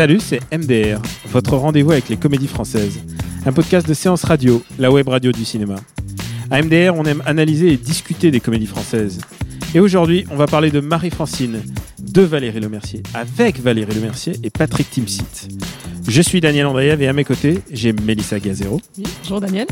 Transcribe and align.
Salut, 0.00 0.20
c'est 0.20 0.40
MDR, 0.50 0.98
votre 1.30 1.58
rendez-vous 1.58 1.90
avec 1.92 2.08
les 2.08 2.16
comédies 2.16 2.46
françaises. 2.48 3.00
Un 3.44 3.52
podcast 3.52 3.86
de 3.86 3.92
séance 3.92 4.24
radio, 4.24 4.62
la 4.78 4.90
web 4.90 5.06
radio 5.06 5.30
du 5.30 5.44
cinéma. 5.44 5.76
À 6.50 6.62
MDR, 6.62 6.94
on 6.96 7.04
aime 7.04 7.22
analyser 7.26 7.70
et 7.74 7.76
discuter 7.76 8.30
des 8.30 8.40
comédies 8.40 8.64
françaises. 8.64 9.20
Et 9.74 9.78
aujourd'hui, 9.78 10.24
on 10.30 10.36
va 10.36 10.46
parler 10.46 10.70
de 10.70 10.80
Marie-Francine, 10.80 11.60
de 11.98 12.22
Valérie 12.22 12.60
Lemercier, 12.60 13.02
avec 13.12 13.60
Valérie 13.60 13.94
Lemercier 13.94 14.32
et 14.42 14.48
Patrick 14.48 14.88
Timsit. 14.88 15.48
Je 16.08 16.22
suis 16.22 16.40
Daniel 16.40 16.64
Andreev 16.64 17.02
et 17.02 17.06
à 17.06 17.12
mes 17.12 17.24
côtés, 17.24 17.58
j'ai 17.70 17.92
Mélissa 17.92 18.40
Gazero 18.40 18.80
Bonjour 19.22 19.42
Daniel. 19.42 19.66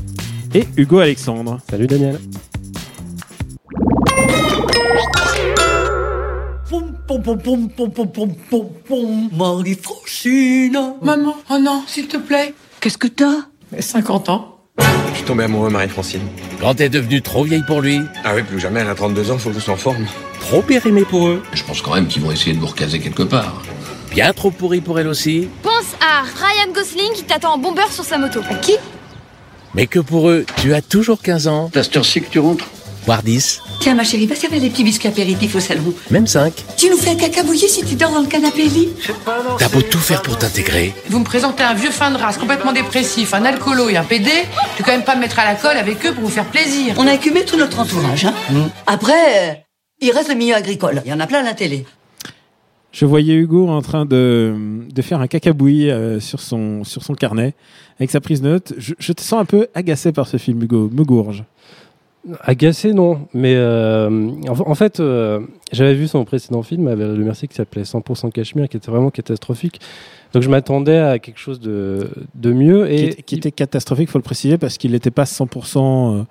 et 0.55 0.67
Hugo 0.77 0.99
Alexandre. 0.99 1.59
Salut 1.71 1.87
Daniel. 1.87 2.19
Pom 7.09 7.23
pom 7.23 7.39
pom 7.39 7.69
pom 7.71 7.91
pom 7.91 8.07
pom 8.07 8.35
pom 8.51 8.69
pom. 8.87 9.31
Marie-Francine. 9.33 10.79
Maman, 11.01 11.35
oh 11.49 11.59
non, 11.59 11.83
s'il 11.87 12.07
te 12.07 12.19
plaît. 12.19 12.53
Qu'est-ce 12.81 12.99
que 12.99 13.07
t'as? 13.07 13.47
50 13.81 14.29
ans. 14.29 14.59
Je 14.79 15.15
suis 15.17 15.25
tombé 15.25 15.45
amoureux, 15.45 15.71
Marie-Francine. 15.71 16.21
Quand 16.61 16.75
t'es 16.75 16.91
devenue 16.91 17.23
trop 17.23 17.45
vieille 17.45 17.65
pour 17.67 17.81
lui? 17.81 18.03
Ah 18.25 18.33
oui, 18.35 18.43
plus 18.43 18.61
jamais, 18.61 18.81
elle 18.81 18.91
a 18.91 18.95
32 18.95 19.31
ans, 19.31 19.39
faut 19.39 19.49
que 19.49 19.55
je 19.55 19.61
sois 19.61 19.73
en 19.73 19.79
forme. 19.79 20.05
Trop 20.39 20.61
périmée 20.61 21.07
pour 21.07 21.29
eux? 21.29 21.43
Je 21.55 21.65
pense 21.65 21.81
quand 21.81 21.95
même 21.95 22.09
qu'ils 22.09 22.21
vont 22.21 22.31
essayer 22.31 22.53
de 22.53 22.61
nous 22.61 22.67
recaser 22.67 23.01
quelque 23.01 23.23
part. 23.23 23.63
Bien 24.11 24.35
trop 24.35 24.51
pourri 24.51 24.83
pour 24.83 25.01
elle 25.01 25.09
aussi? 25.09 25.49
Pense 25.63 25.97
à 26.03 26.21
Ryan 26.21 26.71
Gosling 26.75 27.13
qui 27.15 27.25
t'attend 27.25 27.55
en 27.55 27.59
bombeur 27.59 27.91
sur 27.91 28.05
sa 28.05 28.19
moto. 28.19 28.41
À 28.51 28.55
qui? 28.57 28.75
Mais 29.73 29.87
que 29.87 29.99
pour 29.99 30.29
eux, 30.29 30.45
tu 30.57 30.75
as 30.75 30.83
toujours 30.83 31.23
15 31.23 31.49
ans? 31.49 31.71
T'as 31.73 31.85
cette 31.85 31.97
heure-ci 31.97 32.21
que 32.21 32.29
tu 32.29 32.39
rentres 32.39 32.67
voire 33.09 33.23
10, 33.23 33.63
Tiens 33.81 33.95
ma 33.95 34.05
chérie, 34.05 34.27
va 34.27 34.35
servir 34.35 34.61
les 34.61 34.69
petits 34.69 34.85
biscuits 34.85 35.09
apéritifs 35.09 35.55
au 35.55 35.61
salon. 35.61 35.95
même 36.11 36.27
5. 36.27 36.53
Tu 36.77 36.91
nous 36.91 36.99
fais 36.99 37.13
un 37.13 37.15
caca 37.15 37.43
bouilli 37.43 37.67
si 37.67 37.83
tu 37.83 37.95
dors 37.95 38.11
dans 38.11 38.21
le 38.21 38.27
canapé 38.27 38.65
lit 38.65 38.91
T'as 39.59 39.69
beau 39.71 39.81
tout 39.81 39.97
faire 39.99 40.21
pour 40.21 40.37
t'intégrer, 40.37 40.93
Vous 41.09 41.19
me 41.19 41.25
présentez 41.25 41.63
un 41.63 41.73
vieux 41.73 41.91
fin 41.91 42.11
de 42.11 42.19
race 42.19 42.37
complètement 42.37 42.75
dépressif, 42.75 43.33
un 43.33 43.47
alcoolo 43.47 43.89
et 43.89 43.97
un 43.97 44.05
PD. 44.05 44.29
Tu 44.77 44.83
peux 44.83 44.85
quand 44.85 44.93
même 44.93 45.05
pas 45.05 45.15
me 45.17 45.21
mettre 45.21 45.39
à 45.39 45.47
la 45.47 45.55
colle 45.55 45.79
avec 45.79 46.05
eux 46.05 46.13
pour 46.13 46.25
vous 46.25 46.29
faire 46.29 46.45
plaisir. 46.45 46.97
On 46.99 47.07
a 47.07 47.15
écumé 47.15 47.47
tout 47.47 47.57
notre 47.57 47.79
entourage. 47.81 48.27
Hein. 48.27 48.35
Après, 48.87 49.13
euh, 49.15 49.55
il 50.03 50.11
reste 50.11 50.29
le 50.29 50.35
milieu 50.35 50.55
agricole. 50.55 51.01
Il 51.07 51.11
y 51.11 51.15
en 51.15 51.21
a 51.21 51.27
plein 51.27 51.39
à 51.41 51.45
la 51.45 51.55
télé. 51.55 51.87
Je 52.93 53.07
voyais 53.07 53.33
Hugo 53.37 53.69
en 53.69 53.81
train 53.81 54.05
de, 54.05 54.55
de 54.93 55.03
faire 55.03 55.23
un 55.23 55.29
cacabouillis 55.29 55.91
euh, 55.91 56.21
sur, 56.21 56.41
son, 56.41 56.85
sur 56.85 57.03
son 57.03 57.15
carnet 57.15 57.55
avec 57.99 58.11
sa 58.11 58.21
prise 58.21 58.43
de 58.43 58.51
notes. 58.51 58.75
Je, 58.77 58.93
je 58.99 59.13
te 59.15 59.23
sens 59.23 59.41
un 59.41 59.45
peu 59.47 59.69
agacé 59.75 60.13
par 60.13 60.27
ce 60.27 60.37
film, 60.37 60.63
Hugo. 60.63 60.91
Me 60.93 61.05
gourge. 61.05 61.45
Agacé, 62.43 62.93
non. 62.93 63.21
Mais 63.33 63.55
euh, 63.57 64.09
en, 64.49 64.71
en 64.71 64.75
fait, 64.75 65.01
euh, 65.01 65.41
j'avais 65.73 65.95
vu 65.95 66.09
son 66.09 66.25
précédent 66.25 66.63
film 66.63 66.87
avec 66.89 67.07
Le 67.07 67.25
Mercier 67.25 67.49
qui 67.49 67.55
s'appelait 67.55 67.83
100% 67.83 68.31
Cachemire, 68.33 68.69
qui 68.69 68.77
était 68.77 68.91
vraiment 68.91 69.11
catastrophique. 69.11 69.81
Donc 70.35 70.43
je 70.43 70.51
m'attendais 70.51 70.99
à 70.99 71.19
quelque 71.19 71.39
chose 71.39 71.59
de, 71.61 72.09
de 72.35 72.53
mieux. 72.53 72.91
Et 72.91 73.05
était- 73.07 73.23
qui 73.23 73.35
était 73.37 73.53
catastrophique, 73.53 74.11
faut 74.11 74.19
le 74.19 74.23
préciser, 74.25 74.59
parce 74.59 74.77
qu'il 74.77 74.93
n'était 74.93 75.11
pas 75.11 75.25
100% 75.25 76.19
euh, 76.19 76.23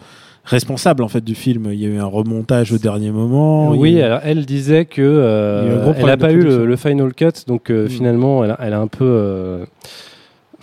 responsable 0.43 1.03
en 1.03 1.07
fait 1.07 1.23
du 1.23 1.33
film. 1.35 1.69
Il 1.71 1.79
y 1.79 1.85
a 1.85 1.89
eu 1.89 1.97
un 1.97 2.05
remontage 2.05 2.71
au 2.71 2.77
dernier 2.77 3.09
moment. 3.11 3.73
Il 3.73 3.79
oui, 3.79 3.93
eu- 3.93 4.01
alors, 4.01 4.19
elle 4.23 4.45
disait 4.45 4.85
que 4.85 5.01
euh, 5.01 5.93
Il 5.95 6.01
elle 6.01 6.05
n'a 6.05 6.17
pas 6.17 6.31
eu 6.31 6.41
le, 6.41 6.75
final 6.75 7.13
cut, 7.15 7.31
donc 7.47 7.71
euh, 7.71 7.85
Mm. 7.85 7.89
finalement, 7.89 8.43
elle 8.43 8.51
a, 8.51 8.59
elle 8.61 8.73
a 8.73 8.79
un 8.79 8.87
peu, 8.87 9.03
euh, 9.05 9.65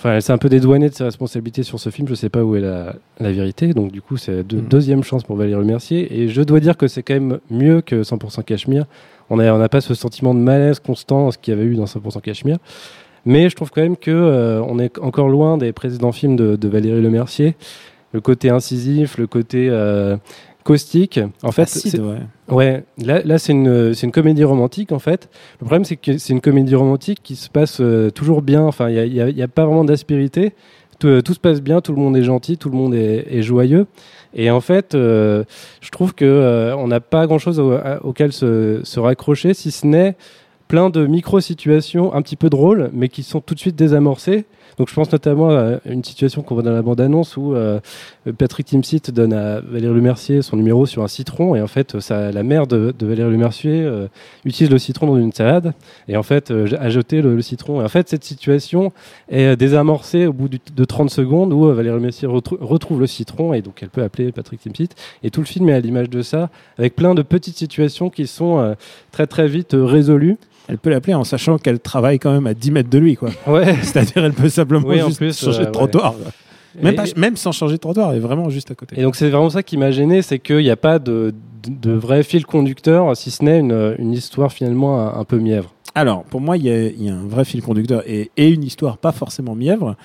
enfin, 0.05 0.15
elle 0.17 0.23
s'est 0.23 0.33
un 0.33 0.39
peu 0.39 0.51
dédouanée 0.51 0.91
de 0.91 0.95
ses 0.95 1.05
responsabilités 1.05 1.63
sur 1.63 1.81
ce 1.81 1.89
film. 1.89 2.07
Je 2.09 2.15
sais 2.15 2.29
pas 2.29 2.45
où 2.45 2.55
est 2.57 2.61
la, 2.61 2.95
la 3.21 3.33
vérité, 3.33 3.73
donc 3.73 3.91
du 3.91 4.03
coup, 4.03 4.17
c'est 4.19 4.37
la 4.37 4.43
deux- 4.43 4.59
Mm. 4.59 4.69
deuxième 4.69 5.03
chance 5.03 5.25
pour 5.25 5.37
Valérie 5.37 5.65
Mercier. 5.65 6.15
Et 6.21 6.29
je 6.29 6.43
dois 6.43 6.61
dire 6.61 6.77
que 6.77 6.87
c'est 6.89 7.03
quand 7.03 7.15
même 7.15 7.39
mieux 7.51 7.81
que 7.81 8.03
100% 8.03 8.43
Cachemire. 8.43 8.85
On 9.31 9.39
n'a 9.39 9.55
on 9.55 9.69
pas 9.69 9.81
ce 9.81 9.95
sentiment 9.95 10.35
de 10.35 10.41
malaise 10.41 10.79
constant, 10.79 11.31
ce 11.31 11.39
qu'il 11.39 11.55
y 11.55 11.57
avait 11.57 11.67
eu 11.67 11.75
dans 11.75 11.87
100% 11.87 12.21
Cachemire. 12.21 12.59
Mais 13.25 13.49
je 13.49 13.57
trouve 13.57 13.71
quand 13.71 13.81
même 13.81 13.97
que 13.97 14.11
euh, 14.11 14.61
on 14.69 14.79
est 14.79 14.99
encore 14.99 15.31
loin 15.31 15.57
des 15.57 15.73
précédents 15.73 16.13
films 16.13 16.37
de, 16.37 16.57
de 16.57 16.69
Valérie 16.69 17.01
Lemercier. 17.01 17.57
Le 18.13 18.21
côté 18.21 18.51
incisif, 18.51 19.17
le 19.17 19.27
côté 19.27 19.69
euh, 19.71 20.17
caustique. 20.65 21.21
En 21.43 21.53
fait, 21.53 21.63
Acide, 21.63 22.01
ouais. 22.01 22.19
Ouais, 22.49 22.85
là, 22.99 23.21
là 23.25 23.39
c'est 23.39 23.53
une, 23.53 23.95
c'est 23.95 24.07
une 24.07 24.13
comédie 24.13 24.45
romantique 24.45 24.91
en 24.93 24.99
fait. 24.99 25.29
Le 25.61 25.67
problème 25.67 25.85
c'est 25.85 25.97
que 25.97 26.19
c'est 26.19 26.33
une 26.33 26.41
comédie 26.41 26.75
romantique 26.75 27.21
qui 27.23 27.37
se 27.37 27.49
passe 27.49 27.79
euh, 27.81 28.11
toujours 28.11 28.43
bien. 28.43 28.63
Enfin, 28.63 28.89
il 28.91 29.13
n'y 29.13 29.21
a, 29.21 29.45
a- 29.45 29.49
pas 29.49 29.65
vraiment 29.67 29.85
d'aspérité. 29.85 30.53
Tout, 30.99 31.09
euh, 31.09 31.23
tout 31.23 31.35
se 31.35 31.41
passe 31.41 31.61
bien, 31.61 31.81
tout 31.81 31.93
le 31.93 32.01
monde 32.01 32.17
est 32.17 32.23
gentil, 32.23 32.57
tout 32.57 32.71
le 32.71 32.77
monde 32.77 32.95
est, 32.95 33.27
est 33.31 33.43
joyeux. 33.43 33.87
Et 34.35 34.51
en 34.51 34.61
fait, 34.61 34.95
euh, 34.95 35.45
je 35.81 35.91
trouve 35.91 36.15
que 36.15 36.25
euh, 36.25 36.75
on 36.77 36.87
n'a 36.89 37.01
pas 37.01 37.27
grand-chose 37.27 37.61
au- 37.61 37.77
auquel 38.03 38.33
se, 38.33 38.81
se 38.85 39.01
raccrocher, 39.01 39.55
si 39.55 39.71
ce 39.71 39.87
n'est 39.87 40.17
plein 40.69 40.91
de 40.91 41.07
micro-situations 41.07 42.15
un 42.15 42.23
petit 42.23 42.37
peu 42.37 42.49
drôles, 42.49 42.91
mais 42.93 43.09
qui 43.09 43.23
sont 43.23 43.41
tout 43.41 43.55
de 43.55 43.61
suite 43.61 43.77
désamorcées. 43.77 44.45
Donc 44.79 44.89
je 44.89 44.95
pense 44.95 45.11
notamment 45.13 45.51
à 45.51 45.79
une 45.87 46.03
situation 46.03 46.43
qu'on 46.43 46.55
voit 46.55 46.63
dans 46.63 46.73
la 46.73 46.83
bande-annonce 46.83 47.37
où 47.37 47.55
euh, 47.55 47.81
Patrick 48.39 48.67
Timsit 48.67 49.11
donne 49.11 49.33
à 49.33 49.61
Valérie 49.61 49.95
Lemercier 49.95 50.43
son 50.43 50.57
numéro 50.57 50.87
sur 50.87 51.03
un 51.03 51.09
citron 51.09 51.55
et 51.55 51.63
en 51.63 51.67
fait 51.67 52.01
ça, 52.01 52.33
la 52.33 52.43
mère 52.43 52.67
de, 52.67 52.95
Valérie 53.01 53.31
Lemercier 53.33 53.83
euh, 53.83 54.09
utilise 54.45 54.71
le 54.71 54.79
citron 54.79 55.07
dans 55.07 55.19
une 55.19 55.33
salade 55.33 55.75
et 56.09 56.17
en 56.17 56.23
fait 56.23 56.51
euh, 56.51 56.69
a 56.81 56.89
jeté 56.91 57.23
le, 57.23 57.41
citron. 57.43 57.81
Et 57.81 57.85
en 57.85 57.89
fait 57.89 58.09
cette 58.09 58.25
situation 58.25 58.93
est 59.29 59.45
euh, 59.45 59.57
désamorcée 59.57 60.27
au 60.27 60.33
bout 60.33 60.49
de 60.49 60.85
30 60.85 61.11
secondes 61.11 61.53
où 61.53 61.67
euh, 61.67 61.75
Valérie 61.75 61.97
Lemercier 61.97 62.27
retrou- 62.29 62.59
retrouve 62.61 63.01
le 63.01 63.07
citron 63.07 63.53
et 63.53 63.63
donc 63.63 63.83
elle 63.83 63.91
peut 63.91 64.03
appeler 64.03 64.33
Patrick 64.33 64.61
Timsit 64.61 64.91
et 65.23 65.31
tout 65.31 65.41
le 65.41 65.47
film 65.47 65.69
est 65.69 65.75
à 65.75 65.81
l'image 65.81 66.11
de 66.11 66.23
ça 66.23 66.51
avec 66.79 66.97
plein 66.97 67.15
de 67.15 67.23
petites 67.23 67.57
situations 67.57 68.11
qui 68.11 68.27
sont 68.27 68.59
euh, 68.59 68.75
très 69.13 69.27
très 69.27 69.49
vite 69.49 69.75
euh, 69.75 69.85
résolues. 69.85 70.37
Elle 70.69 70.79
peut 70.79 70.91
l'appeler 70.91 71.15
en 71.15 71.25
sachant 71.25 71.59
qu'elle 71.59 71.79
travaille 71.81 72.19
quand 72.19 72.33
même 72.33 72.47
à 72.47 72.55
10 72.55 72.71
mètres 72.71 72.89
de 72.91 72.99
lui, 72.99 73.17
quoi. 73.17 73.31
Ouais. 73.47 73.77
C'est-à-dire, 73.83 74.25
elle 74.25 74.33
peut 74.33 74.49
simplement 74.49 74.87
Oui, 74.89 75.03
en 75.03 75.07
juste 75.09 75.19
plus, 75.19 75.39
changer 75.39 75.63
euh, 75.63 75.67
de 75.67 75.71
trottoir. 75.71 76.15
Même, 76.81 76.95
Et- 76.95 76.97
pas- 76.97 77.05
même 77.17 77.37
sans 77.37 77.53
changer 77.53 77.75
de 77.75 77.81
trottoir, 77.81 78.11
elle 78.13 78.17
est 78.17 78.21
vraiment 78.21 78.49
juste 78.51 78.71
à 78.71 78.75
côté. 78.75 78.99
Et 78.99 79.03
donc 79.03 79.15
c'est 79.17 79.29
vraiment 79.31 79.51
ça 79.51 79.63
qui 79.63 79.77
m'a 79.77 79.91
gêné, 79.91 80.23
c'est 80.23 80.39
qu'il 80.39 80.59
n'y 80.59 80.71
a 80.71 80.77
pas 80.77 80.99
de, 80.99 81.35
de, 81.63 81.91
de 81.91 81.93
vrai 81.93 82.23
fil 82.23 82.47
conducteur, 82.47 83.15
si 83.17 83.31
ce 83.31 83.45
n'est 83.45 83.61
une, 83.61 83.95
une 83.99 84.13
histoire 84.13 84.53
finalement 84.53 85.01
un, 85.01 85.21
un 85.21 85.25
peu 85.25 85.39
mièvre. 85.39 85.74
Alors, 85.95 86.25
pour 86.25 86.41
moi, 86.41 86.57
il 86.57 86.65
y, 86.67 87.05
y 87.05 87.09
a 87.09 87.15
un 87.15 87.27
vrai 87.27 87.45
fil 87.45 87.63
conducteur 87.63 88.03
et, 88.07 88.31
et 88.37 88.49
une 88.49 88.65
histoire 88.65 88.99
pas 88.99 89.13
forcément 89.13 89.55
mièvre. 89.55 89.97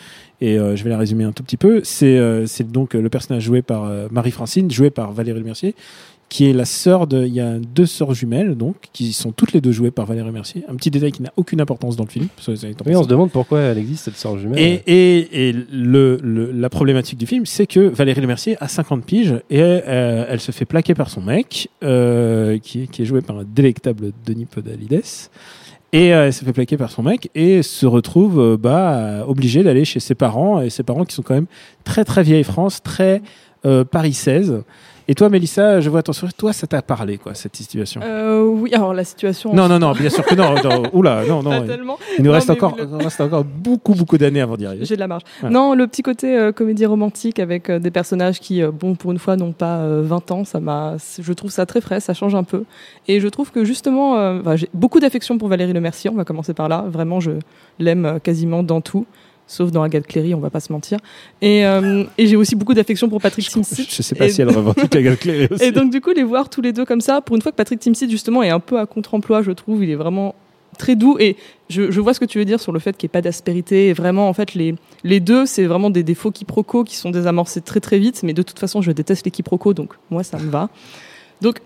Et 0.42 0.58
euh, 0.60 0.76
je 0.76 0.84
vais 0.84 0.90
la 0.92 0.98
résumer 0.98 1.24
un 1.24 1.32
tout 1.32 1.44
petit 1.44 1.58
peu. 1.58 1.82
C'est 1.84 2.18
euh, 2.18 2.46
donc 2.66 2.96
euh, 2.96 3.02
le 3.02 3.10
personnage 3.10 3.44
joué 3.44 3.62
par 3.62 3.86
euh, 3.86 4.08
Marie-Francine, 4.12 4.70
joué 4.72 4.90
par 4.92 5.12
Valérie 5.12 5.42
Mercier, 5.44 5.74
qui 6.30 6.48
est 6.48 6.54
la 6.54 6.66
sœur 6.66 7.08
de. 7.08 7.26
Il 7.26 7.34
y 7.34 7.40
a 7.42 7.58
deux 7.58 7.88
sœurs 7.88 8.14
jumelles, 8.14 8.56
donc, 8.56 8.76
qui 8.94 9.14
sont 9.14 9.32
toutes 9.32 9.52
les 9.52 9.62
deux 9.62 9.72
jouées 9.72 9.90
par 9.90 10.06
Valérie 10.06 10.32
Mercier. 10.32 10.64
Un 10.70 10.76
petit 10.76 10.92
détail 10.92 11.12
qui 11.12 11.24
n'a 11.24 11.34
aucune 11.38 11.60
importance 11.60 11.96
dans 11.96 12.04
le 12.04 12.10
film. 12.10 12.28
dit 12.68 12.76
en 12.76 12.86
Oui, 12.86 12.96
on 12.96 13.04
se 13.04 13.08
demande 13.10 13.32
pourquoi 13.32 13.60
elle 13.62 13.80
existe 13.80 14.06
cette 14.06 14.16
sœur 14.16 14.38
jumelle. 14.38 14.60
Et, 14.60 14.84
et, 14.86 15.50
et 15.50 15.54
le, 15.54 16.20
le- 16.22 16.52
la 16.52 16.70
problématique 16.70 17.18
du 17.18 17.26
film, 17.26 17.48
c'est 17.48 17.66
que 17.66 17.80
Valérie 17.80 18.22
Lemercier 18.22 18.56
a 18.62 18.68
50 18.68 19.04
piges 19.04 19.34
et 19.50 19.60
euh, 19.60 20.26
elle 20.30 20.40
se 20.40 20.52
fait 20.52 20.66
plaquer 20.66 20.94
par 20.94 21.10
son 21.10 21.22
mec, 21.22 21.68
euh, 21.84 22.60
qui, 22.60 22.88
qui 22.88 23.02
est 23.02 23.06
joué 23.06 23.22
par 23.22 23.40
un 23.40 23.44
délectable 23.44 24.12
Denis 24.26 24.46
Podalides. 24.46 25.02
Et 25.92 26.14
euh, 26.14 26.28
elle 26.28 26.34
se 26.34 26.46
fait 26.46 26.54
plaquer 26.54 26.78
par 26.78 26.92
son 26.92 27.02
mec 27.02 27.32
et 27.34 27.64
se 27.64 27.86
retrouve 27.86 28.40
euh, 28.40 28.58
bah, 28.58 29.26
obligée 29.28 29.64
d'aller 29.64 29.86
chez 29.86 30.00
ses 30.00 30.14
parents, 30.14 30.62
et 30.62 30.70
ses 30.70 30.84
parents 30.84 31.04
qui 31.04 31.16
sont 31.16 31.24
quand 31.24 31.34
même 31.34 31.48
très 31.84 32.06
très 32.06 32.22
vieille 32.22 32.44
France, 32.44 32.84
très 32.84 33.22
euh, 33.66 33.84
Paris 33.84 34.14
16. 34.14 34.64
Et 35.12 35.16
toi, 35.16 35.28
Mélissa, 35.28 35.82
je 35.82 35.90
vois 35.90 36.04
ton 36.04 36.14
sourire, 36.14 36.36
toi, 36.36 36.54
ça 36.54 36.68
t'a 36.68 36.84
parlé, 36.84 37.18
quoi, 37.18 37.34
cette 37.34 37.56
situation 37.56 38.00
Euh, 38.04 38.44
oui, 38.44 38.72
alors 38.76 38.94
la 38.94 39.04
situation. 39.04 39.52
Non, 39.56 39.68
non, 39.68 39.80
non, 39.80 39.94
bien 39.94 40.10
sûr 40.12 40.24
que 40.24 40.36
non. 40.36 40.54
non 40.64 40.84
oula, 40.94 41.24
non, 41.28 41.42
Pas 41.44 41.62
non. 41.62 41.66
tellement. 41.66 41.98
Il 42.20 42.24
nous 42.24 42.30
Non, 42.30 42.36
reste, 42.36 42.52
encore, 42.52 42.76
le- 42.78 42.98
reste 42.98 43.20
encore 43.20 43.44
beaucoup, 43.44 43.96
beaucoup 43.96 44.20
d'années 44.20 44.40
avant 44.42 44.56
d'y 44.56 44.68
arriver. 44.68 44.86
J'ai 44.86 44.94
de 44.94 45.00
la 45.00 45.08
marge. 45.08 45.24
Non, 45.50 45.74
le 45.74 45.88
petit 45.88 46.04
côté 46.04 46.38
euh, 46.38 46.52
comédie 46.52 46.86
romantique 46.86 47.40
avec 47.40 47.72
euh, 47.72 47.80
des 47.80 47.90
personnages 47.90 48.40
qui, 48.40 48.62
euh, 48.62 48.70
bon, 48.72 48.94
pour 48.94 49.12
une 49.12 49.18
fois, 49.18 49.36
n'ont 49.36 49.52
pas 49.52 49.78
euh, 49.80 50.04
20 50.06 50.30
ans, 50.30 50.46
ça 50.46 50.60
m'a, 50.60 50.98
je 51.20 51.34
trouve 51.34 51.50
ça 51.50 51.66
très 51.66 51.82
frais, 51.82 52.00
ça 52.00 52.14
change 52.14 52.36
un 52.36 52.44
peu. 52.44 52.66
Et 53.08 53.20
je 53.20 53.28
trouve 53.30 53.52
que 53.52 53.66
justement, 53.66 54.12
enfin, 54.40 54.58
j'ai 54.58 54.70
beaucoup 54.76 55.00
d'affection 55.00 55.40
pour 55.40 55.48
Valérie 55.48 55.74
Lemercier, 55.74 56.12
on 56.12 56.16
va 56.16 56.24
commencer 56.24 56.54
par 56.54 56.70
là. 56.70 56.86
Vraiment, 56.88 57.20
je 57.20 57.32
l'aime 57.80 58.20
quasiment 58.22 58.62
dans 58.62 58.82
tout. 58.82 59.08
Sauf 59.50 59.72
dans 59.72 59.82
Agathe 59.84 60.06
Cléry, 60.08 60.34
on 60.36 60.40
va 60.40 60.50
pas 60.50 60.60
se 60.60 60.72
mentir. 60.72 61.00
Et, 61.42 61.66
euh, 61.66 62.04
et 62.18 62.28
j'ai 62.28 62.36
aussi 62.36 62.56
beaucoup 62.56 62.74
d'affection 62.76 63.10
pour 63.10 63.20
Patrick 63.20 63.50
Timsit. 63.50 63.88
Je 63.94 64.02
sais 64.04 64.16
pas 64.16 64.28
Et- 64.28 64.30
si 64.30 64.42
elle 64.42 64.50
revendique 64.50 64.96
Agathe 64.96 65.20
Cléry 65.20 65.48
aussi. 65.52 65.64
Et 65.64 65.72
donc 65.72 65.92
du 65.92 66.00
coup, 66.02 66.12
les 66.12 66.24
voir 66.24 66.50
tous 66.50 66.62
les 66.62 66.72
deux 66.72 66.86
comme 66.86 67.02
ça, 67.02 67.20
pour 67.22 67.36
une 67.36 67.42
fois 67.42 67.52
que 67.52 67.58
Patrick 67.58 67.80
Timsit 67.80 68.10
justement 68.10 68.44
est 68.44 68.50
un 68.50 68.60
peu 68.60 68.80
à 68.80 68.86
contre-emploi, 68.86 69.42
je 69.42 69.52
trouve, 69.52 69.84
il 69.84 69.90
est 69.90 69.96
vraiment 69.96 70.36
très 70.78 70.96
doux 70.96 71.18
et 71.20 71.36
je, 71.70 71.92
je 71.92 72.00
vois 72.00 72.14
ce 72.14 72.20
que 72.22 72.26
tu 72.26 72.38
veux 72.38 72.46
dire 72.46 72.60
sur 72.62 72.72
le 72.72 72.80
fait 72.80 72.96
qu'il 72.96 73.08
n'y 73.08 73.12
ait 73.12 73.18
pas 73.18 73.22
d'aspérité. 73.22 73.88
Et 73.90 73.94
vraiment, 73.94 74.30
en 74.30 74.34
fait, 74.34 74.54
les, 74.54 74.76
les 75.04 75.20
deux, 75.20 75.46
c'est 75.46 75.66
vraiment 75.66 75.90
des 75.90 76.04
défauts 76.04 76.32
quiproquos 76.32 76.84
qui 76.86 76.96
sont 76.96 77.10
désamorcés 77.10 77.60
très 77.62 77.80
très 77.82 77.98
vite. 78.00 78.22
Mais 78.24 78.34
de 78.34 78.42
toute 78.44 78.60
façon, 78.60 78.82
je 78.82 78.92
déteste 78.92 79.26
les 79.26 79.32
quiproquos, 79.32 79.74
donc 79.74 79.94
moi, 80.10 80.24
ça 80.24 80.38
me 80.38 80.50
va. 80.50 80.70
Donc, 81.42 81.58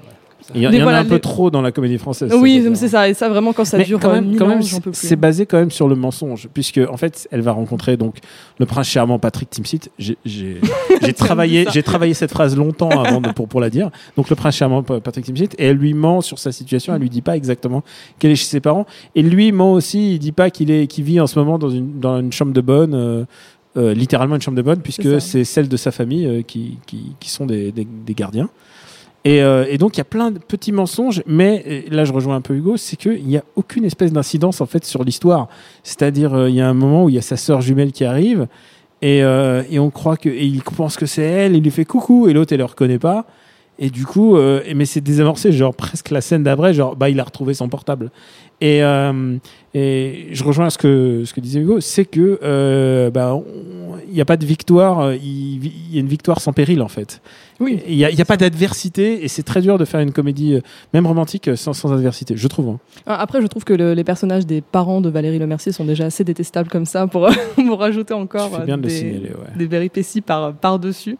Il 0.55 0.61
y, 0.61 0.67
en- 0.67 0.71
voilà, 0.83 0.97
a 0.99 1.01
un 1.01 1.05
peu 1.05 1.19
trop 1.19 1.49
dans 1.51 1.61
la 1.61 1.71
comédie 1.71 1.97
française. 1.97 2.31
oui, 2.35 2.63
c'est 2.75 2.87
ça. 2.89 3.07
Et 3.09 3.13
ça, 3.13 3.29
vraiment, 3.29 3.53
quand 3.53 3.65
ça 3.65 3.77
Mais 3.77 3.83
dure 3.85 3.99
quand 3.99 4.09
euh, 4.09 4.21
même, 4.21 4.35
quand 4.35 4.47
même, 4.47 4.61
c'est 4.91 5.15
basé 5.15 5.45
quand 5.45 5.57
même 5.57 5.71
sur 5.71 5.87
le 5.87 5.95
mensonge, 5.95 6.47
puisque 6.53 6.79
en 6.89 6.97
fait, 6.97 7.27
elle 7.31 7.41
va 7.41 7.51
rencontrer 7.53 7.97
donc 7.97 8.17
le 8.59 8.65
prince 8.65 8.87
charmant 8.87 9.19
Patrick 9.19 9.49
Timsit. 9.49 9.89
J'ai 9.97 10.13
travaillé, 11.15 11.65
j'ai 11.71 11.83
travaillé 11.83 12.13
cette 12.13 12.31
phrase 12.31 12.55
longtemps 12.55 12.89
avant 12.89 13.21
de, 13.21 13.29
pour 13.31 13.47
pour 13.47 13.61
la 13.61 13.69
dire. 13.69 13.89
Donc 14.17 14.29
le 14.29 14.35
prince 14.35 14.55
charmant 14.55 14.83
Pa- 14.83 14.99
Patrick 14.99 15.25
Timsit, 15.25 15.49
et 15.57 15.65
elle 15.67 15.77
lui 15.77 15.93
ment 15.93 16.21
sur 16.21 16.39
sa 16.39 16.51
situation. 16.51 16.93
Elle 16.93 17.01
lui 17.01 17.09
dit 17.09 17.21
pas 17.21 17.35
exactement 17.35 17.83
qu'elle 18.19 18.31
est 18.31 18.35
chez 18.35 18.45
ses 18.45 18.59
parents, 18.59 18.85
et 19.15 19.21
lui 19.21 19.51
ment 19.51 19.73
aussi. 19.73 20.13
Il 20.15 20.19
dit 20.19 20.31
pas 20.31 20.49
qu'il 20.49 20.71
est, 20.71 20.87
qu'il 20.87 21.03
vit 21.03 21.19
en 21.19 21.27
ce 21.27 21.37
moment 21.39 21.57
dans 21.57 21.69
une 21.69 21.99
dans 21.99 22.19
une 22.19 22.31
chambre 22.31 22.53
de 22.53 22.61
bonne. 22.61 22.93
euh, 22.93 23.25
euh, 23.75 23.95
littéralement 23.95 24.35
une 24.35 24.41
chambre 24.41 24.55
de 24.57 24.61
bonne 24.61 24.81
puisque 24.81 25.19
c'est 25.19 25.43
celle 25.43 25.67
de 25.67 25.77
sa 25.77 25.89
famille 25.89 26.27
euh, 26.27 26.41
qui, 26.43 26.77
qui, 26.85 27.15
qui 27.19 27.31
sont 27.31 27.47
des, 27.47 27.71
des, 27.71 27.87
des 28.05 28.13
gardiens 28.13 28.47
et, 29.25 29.41
euh, 29.41 29.65
et 29.69 29.77
donc 29.77 29.95
il 29.95 29.99
y 29.99 30.01
a 30.01 30.05
plein 30.05 30.31
de 30.31 30.39
petits 30.39 30.73
mensonges, 30.73 31.23
mais 31.25 31.63
euh, 31.67 31.81
là 31.89 32.03
je 32.03 32.11
rejoins 32.11 32.35
un 32.35 32.41
peu 32.41 32.55
Hugo, 32.55 32.75
c'est 32.75 32.97
qu'il 32.97 33.25
n'y 33.25 33.37
a 33.37 33.43
aucune 33.55 33.85
espèce 33.85 34.11
d'incidence 34.11 34.59
en 34.59 34.65
fait 34.65 34.83
sur 34.83 35.03
l'histoire. 35.03 35.47
C'est-à-dire 35.83 36.33
euh, 36.33 36.49
il 36.49 36.55
y 36.55 36.61
a 36.61 36.67
un 36.67 36.73
moment 36.73 37.05
où 37.05 37.09
il 37.09 37.15
y 37.15 37.17
a 37.17 37.21
sa 37.21 37.37
sœur 37.37 37.61
jumelle 37.61 37.93
qui 37.93 38.03
arrive 38.03 38.47
et, 39.01 39.23
euh, 39.23 39.63
et 39.69 39.79
on 39.79 39.89
croit 39.91 40.17
que 40.17 40.27
et 40.27 40.45
il 40.45 40.61
pense 40.61 40.97
que 40.97 41.05
c'est 41.05 41.23
elle, 41.23 41.55
il 41.55 41.63
lui 41.63 41.71
fait 41.71 41.85
coucou 41.85 42.27
et 42.27 42.33
l'autre 42.33 42.51
elle 42.53 42.59
le 42.59 42.65
reconnaît 42.65 42.99
pas. 42.99 43.25
Et 43.79 43.89
du 43.89 44.05
coup, 44.05 44.37
euh, 44.37 44.61
mais 44.75 44.85
c'est 44.85 45.01
désamorcé, 45.01 45.51
genre 45.51 45.73
presque 45.75 46.11
la 46.11 46.21
scène 46.21 46.43
d'après, 46.43 46.73
genre 46.73 46.95
bah 46.95 47.09
il 47.09 47.19
a 47.19 47.23
retrouvé 47.23 47.53
son 47.53 47.69
portable. 47.69 48.11
Et, 48.61 48.83
euh, 48.83 49.37
et 49.73 50.27
je 50.31 50.43
rejoins 50.43 50.69
ce 50.69 50.77
que 50.77 51.23
ce 51.25 51.33
que 51.33 51.41
disait 51.41 51.59
Hugo, 51.59 51.81
c'est 51.81 52.05
que 52.05 52.39
euh, 52.43 53.09
bah 53.09 53.37
il 54.07 54.13
n'y 54.13 54.21
a 54.21 54.25
pas 54.25 54.37
de 54.37 54.45
victoire, 54.45 54.99
euh, 54.99 55.15
il, 55.15 55.65
il 55.65 55.93
y 55.93 55.97
a 55.97 55.99
une 56.01 56.07
victoire 56.07 56.39
sans 56.39 56.53
péril 56.53 56.81
en 56.83 56.87
fait. 56.87 57.19
Oui. 57.59 57.79
Il 57.87 57.95
n'y 57.95 58.03
a, 58.05 58.25
pas 58.25 58.37
d'adversité 58.37 59.23
et 59.23 59.27
c'est 59.27 59.43
très 59.43 59.61
dur 59.61 59.77
de 59.77 59.85
faire 59.85 59.99
une 60.01 60.11
comédie, 60.11 60.55
euh, 60.55 60.61
même 60.93 61.05
romantique, 61.07 61.49
sans, 61.55 61.73
sans 61.73 61.93
adversité, 61.93 62.35
je 62.35 62.47
trouve. 62.47 62.69
hein. 62.69 62.79
Ah, 63.05 63.19
Après, 63.21 63.41
je 63.41 63.47
trouve 63.47 63.63
que 63.63 63.73
le- 63.73 63.93
les 63.93 64.03
personnages 64.03 64.45
des 64.45 64.61
parents 64.61 65.01
de 65.01 65.09
Valérie 65.09 65.39
Lemercier 65.39 65.71
sont 65.71 65.85
déjà 65.85 66.05
assez 66.05 66.23
détestables 66.23 66.69
comme 66.69 66.85
ça 66.85 67.07
pour, 67.07 67.29
pour 67.55 67.79
rajouter 67.79 68.13
encore 68.13 68.51
euh, 68.59 68.65
de 68.65 68.75
des, 68.81 68.89
signaler, 68.89 69.29
ouais. 69.29 69.57
des 69.57 69.67
péripéties 69.67 70.21
par, 70.21 70.53
par-dessus. 70.53 71.17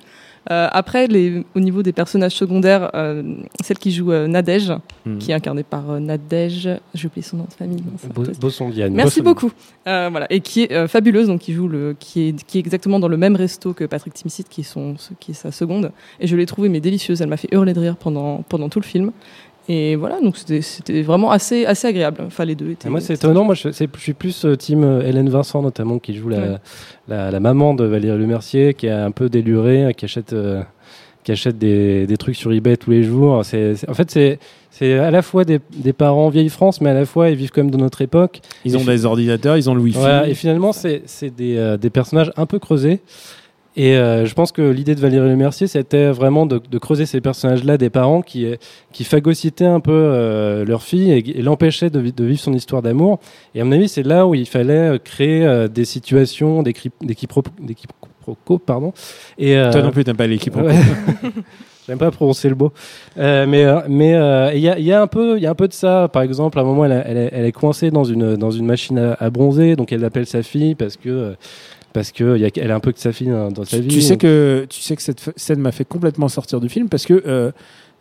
Euh, 0.52 0.68
après, 0.72 1.08
les, 1.08 1.46
au 1.56 1.60
niveau 1.62 1.84
des 1.84 1.94
personnages 1.94 2.34
secondaires, 2.34 2.92
euh, 2.96 3.24
celle 3.64 3.78
qui 3.78 3.92
joue 3.92 4.12
euh, 4.12 4.28
Nadège, 4.28 4.74
Hmm. 5.06 5.18
qui 5.18 5.32
est 5.32 5.34
incarnée 5.34 5.64
par 5.64 5.92
euh, 5.92 6.00
Nadège, 6.00 6.70
j'ai 6.94 7.08
oublié 7.08 7.22
son 7.24 7.36
nom 7.38 7.44
de 7.44 7.54
famille. 7.54 7.78
non, 7.82 7.98
ça 7.98 8.08
Bo- 8.08 8.24
peut- 8.24 8.32
Bosson 8.40 8.70
Diane. 8.70 8.94
Merci 8.94 9.22
beaucoup. 9.22 9.52
Voilà, 9.86 10.28
et 10.30 10.40
qui 10.40 10.62
est 10.64 10.88
fabuleuse, 10.88 11.28
donc 11.28 11.42
qui 11.42 11.54
joue 11.54 11.68
le, 11.68 11.96
qui 12.00 12.30
est, 12.30 12.44
qui 12.46 12.58
est 12.58 12.62
exactement 12.62 13.00
dans 13.00 13.10
le 13.10 13.18
même 13.18 13.36
resto 13.36 13.74
que 13.74 13.84
Patrick 13.86 14.14
Timsit, 14.14 14.46
qui 14.50 14.62
est 14.62 14.64
son, 14.64 14.96
qui 15.20 15.32
est 15.32 15.34
sa 15.34 15.52
seconde. 15.52 15.92
Et 16.22 16.28
je 16.28 16.36
l'ai 16.38 16.46
trouvée 16.46 16.70
mais 16.70 16.80
délicieuse. 16.80 17.22
Elle 17.22 17.28
m'a 17.30 17.38
fait 17.38 17.50
hurler 17.52 17.74
de 17.74 17.80
rire 17.82 17.96
pendant 17.98 18.44
pendant 18.48 18.70
tout 18.70 18.80
le 18.80 18.86
film. 18.86 19.12
Et 19.70 19.96
voilà, 19.96 20.20
donc 20.20 20.36
c'était 20.36 20.62
c'était 20.62 21.02
vraiment 21.04 21.32
assez 21.32 21.66
assez 21.66 21.88
agréable. 21.88 22.22
Enfin, 22.28 22.44
les 22.44 22.56
deux 22.56 22.72
étaient. 22.72 22.88
Et 22.90 22.92
moi, 22.92 23.00
c'est 23.00 23.14
étonnant. 23.14 23.46
Moi, 23.46 23.56
je, 23.56 23.70
suis 23.98 24.14
plus 24.14 24.44
euh, 24.44 24.56
team 24.58 24.84
euh, 24.84 25.02
Hélène 25.08 25.30
Vincent, 25.30 25.62
notamment, 25.62 26.00
qui 26.00 26.14
joue 26.16 26.28
la, 26.30 26.38
Ouais. 26.40 26.56
la, 27.08 27.32
la 27.32 27.40
maman 27.40 27.74
de 27.74 27.86
Valérie 27.86 28.18
Lemercier, 28.18 28.74
qui 28.74 28.88
est 28.88 28.92
un 28.92 29.12
peu 29.12 29.30
délurée, 29.30 29.86
euh, 29.86 29.92
qui 29.94 30.04
achète, 30.04 30.34
euh, 30.34 30.62
qui 31.24 31.32
achète 31.32 31.58
des, 31.58 32.06
des 32.08 32.18
trucs 32.18 32.36
sur 32.36 32.52
eBay 32.52 32.76
tous 32.76 32.92
les 32.92 33.04
jours. 33.04 33.46
C'est, 33.46 33.76
c'est- 33.76 33.90
en 33.90 33.94
fait, 33.94 34.12
c'est, 34.12 34.38
c'est 34.70 35.00
à 35.00 35.12
la 35.12 35.22
fois 35.22 35.46
des, 35.46 35.60
des 35.74 35.94
parents 35.94 36.28
vieille 36.28 36.50
France, 36.50 36.82
mais 36.82 36.90
à 36.90 36.94
la 36.94 37.06
fois, 37.06 37.30
ils 37.30 37.38
vivent 37.38 37.52
quand 37.52 37.62
même 37.64 37.72
dans 37.72 37.78
notre 37.78 38.02
époque. 38.02 38.42
Ils 38.66 38.76
ont 38.76 38.82
Et 38.82 38.86
des 38.86 39.06
ordinateurs, 39.06 39.56
ils 39.56 39.70
ont 39.70 39.76
le 39.76 39.82
Wi-Fi. 39.82 39.98
Voilà, 40.00 40.28
et 40.28 40.34
finalement, 40.34 40.74
c'est, 40.74 41.04
c'est 41.06 41.34
des, 41.34 41.56
euh, 41.56 41.78
des 41.78 41.90
personnages 41.90 42.34
un 42.36 42.46
peu 42.46 42.60
creusés. 42.60 43.00
Et 43.76 43.98
euh, 43.98 44.26
je 44.28 44.34
pense 44.36 44.52
que 44.52 44.62
l'idée 44.62 44.94
de 44.94 45.00
Valérie 45.00 45.30
Lemercier, 45.30 45.66
c'était 45.66 46.12
vraiment 46.12 46.46
de, 46.46 46.62
de 46.70 46.78
creuser 46.78 47.06
ces 47.08 47.22
personnages-là 47.22 47.78
des 47.78 47.90
parents 47.90 48.22
qui, 48.22 48.46
qui 48.92 49.04
phagocytaient 49.04 49.66
un 49.66 49.80
peu 49.80 49.92
euh, 49.92 50.64
leur 50.64 50.84
fille 50.84 51.12
et, 51.12 51.40
et 51.40 51.42
l'empêchaient 51.42 51.90
de, 51.90 52.00
vi- 52.00 52.14
de 52.14 52.24
vivre 52.24 52.40
son 52.40 52.54
histoire 52.54 52.84
d'amour. 52.84 53.20
Et 53.56 53.62
à 53.62 53.64
mon 53.66 53.72
avis, 53.72 53.90
c'est 53.90 54.04
là 54.04 54.28
où 54.28 54.36
il 54.36 54.46
fallait 54.48 54.74
euh, 54.94 54.98
créer 55.04 55.44
euh, 55.46 55.68
des 55.68 55.86
situations, 55.86 56.62
des, 56.62 56.74
cri- 56.74 56.92
des, 57.02 57.16
quiproquos, 57.16 57.50
des 57.60 57.74
quiproquos, 57.74 58.60
pardon. 58.60 58.94
Et, 59.40 59.58
euh, 59.58 59.72
Toi 59.72 59.82
non 59.82 59.90
plus, 59.92 60.04
t'aimes 60.04 60.18
pas 60.18 60.28
l'équipe. 60.28 60.56
Ouais. 60.56 60.76
J'aime 61.88 61.98
pas 61.98 62.12
prononcer 62.12 62.48
le 62.48 62.56
mot. 62.56 62.72
Euh, 63.18 63.46
mais 63.46 63.66
euh, 63.66 63.80
mais 63.90 64.14
euh, 64.14 64.52
il 64.54 64.62
y, 64.62 64.70
a, 64.70 64.80
y 64.80 64.94
a 64.94 65.02
un 65.02 65.08
peu 65.08 65.36
il 65.36 65.44
y 65.44 65.48
a 65.48 65.50
un 65.50 65.56
peu 65.56 65.68
de 65.68 65.74
ça. 65.74 66.08
Par 66.14 66.22
exemple, 66.22 66.58
à 66.58 66.62
un 66.62 66.66
moment, 66.66 66.86
elle, 66.86 66.94
a- 66.94 67.06
elle, 67.08 67.18
est- 67.18 67.30
elle 67.34 67.46
est 67.46 67.52
coincée 67.52 67.92
dans 67.92 68.06
une 68.06 68.38
dans 68.38 68.52
une 68.52 68.66
machine 68.66 68.98
à, 69.00 69.14
à 69.20 69.30
bronzer, 69.30 69.76
donc 69.76 69.92
elle 69.92 70.06
appelle 70.06 70.26
sa 70.26 70.44
fille 70.44 70.76
parce 70.76 70.96
que 70.96 71.10
euh, 71.10 71.34
parce 71.94 72.12
que 72.12 72.38
y 72.38 72.46
a, 72.46 72.50
elle 72.56 72.72
a 72.72 72.76
un 72.76 72.80
peu 72.80 72.92
que 72.92 73.00
sa 73.00 73.12
fille 73.12 73.30
hein, 73.30 73.50
dans 73.50 73.64
sa 73.64 73.80
vie. 73.80 73.88
Tu 73.88 74.02
sais 74.02 74.18
que 74.18 74.66
tu 74.70 74.82
sais 74.82 74.96
que 74.96 75.02
cette 75.02 75.32
scène 75.36 75.60
m'a 75.60 75.72
fait 75.72 75.86
complètement 75.86 76.28
sortir 76.28 76.60
du 76.60 76.70
film 76.70 76.90
parce 76.90 77.06
que 77.06 77.24
euh, 77.26 77.52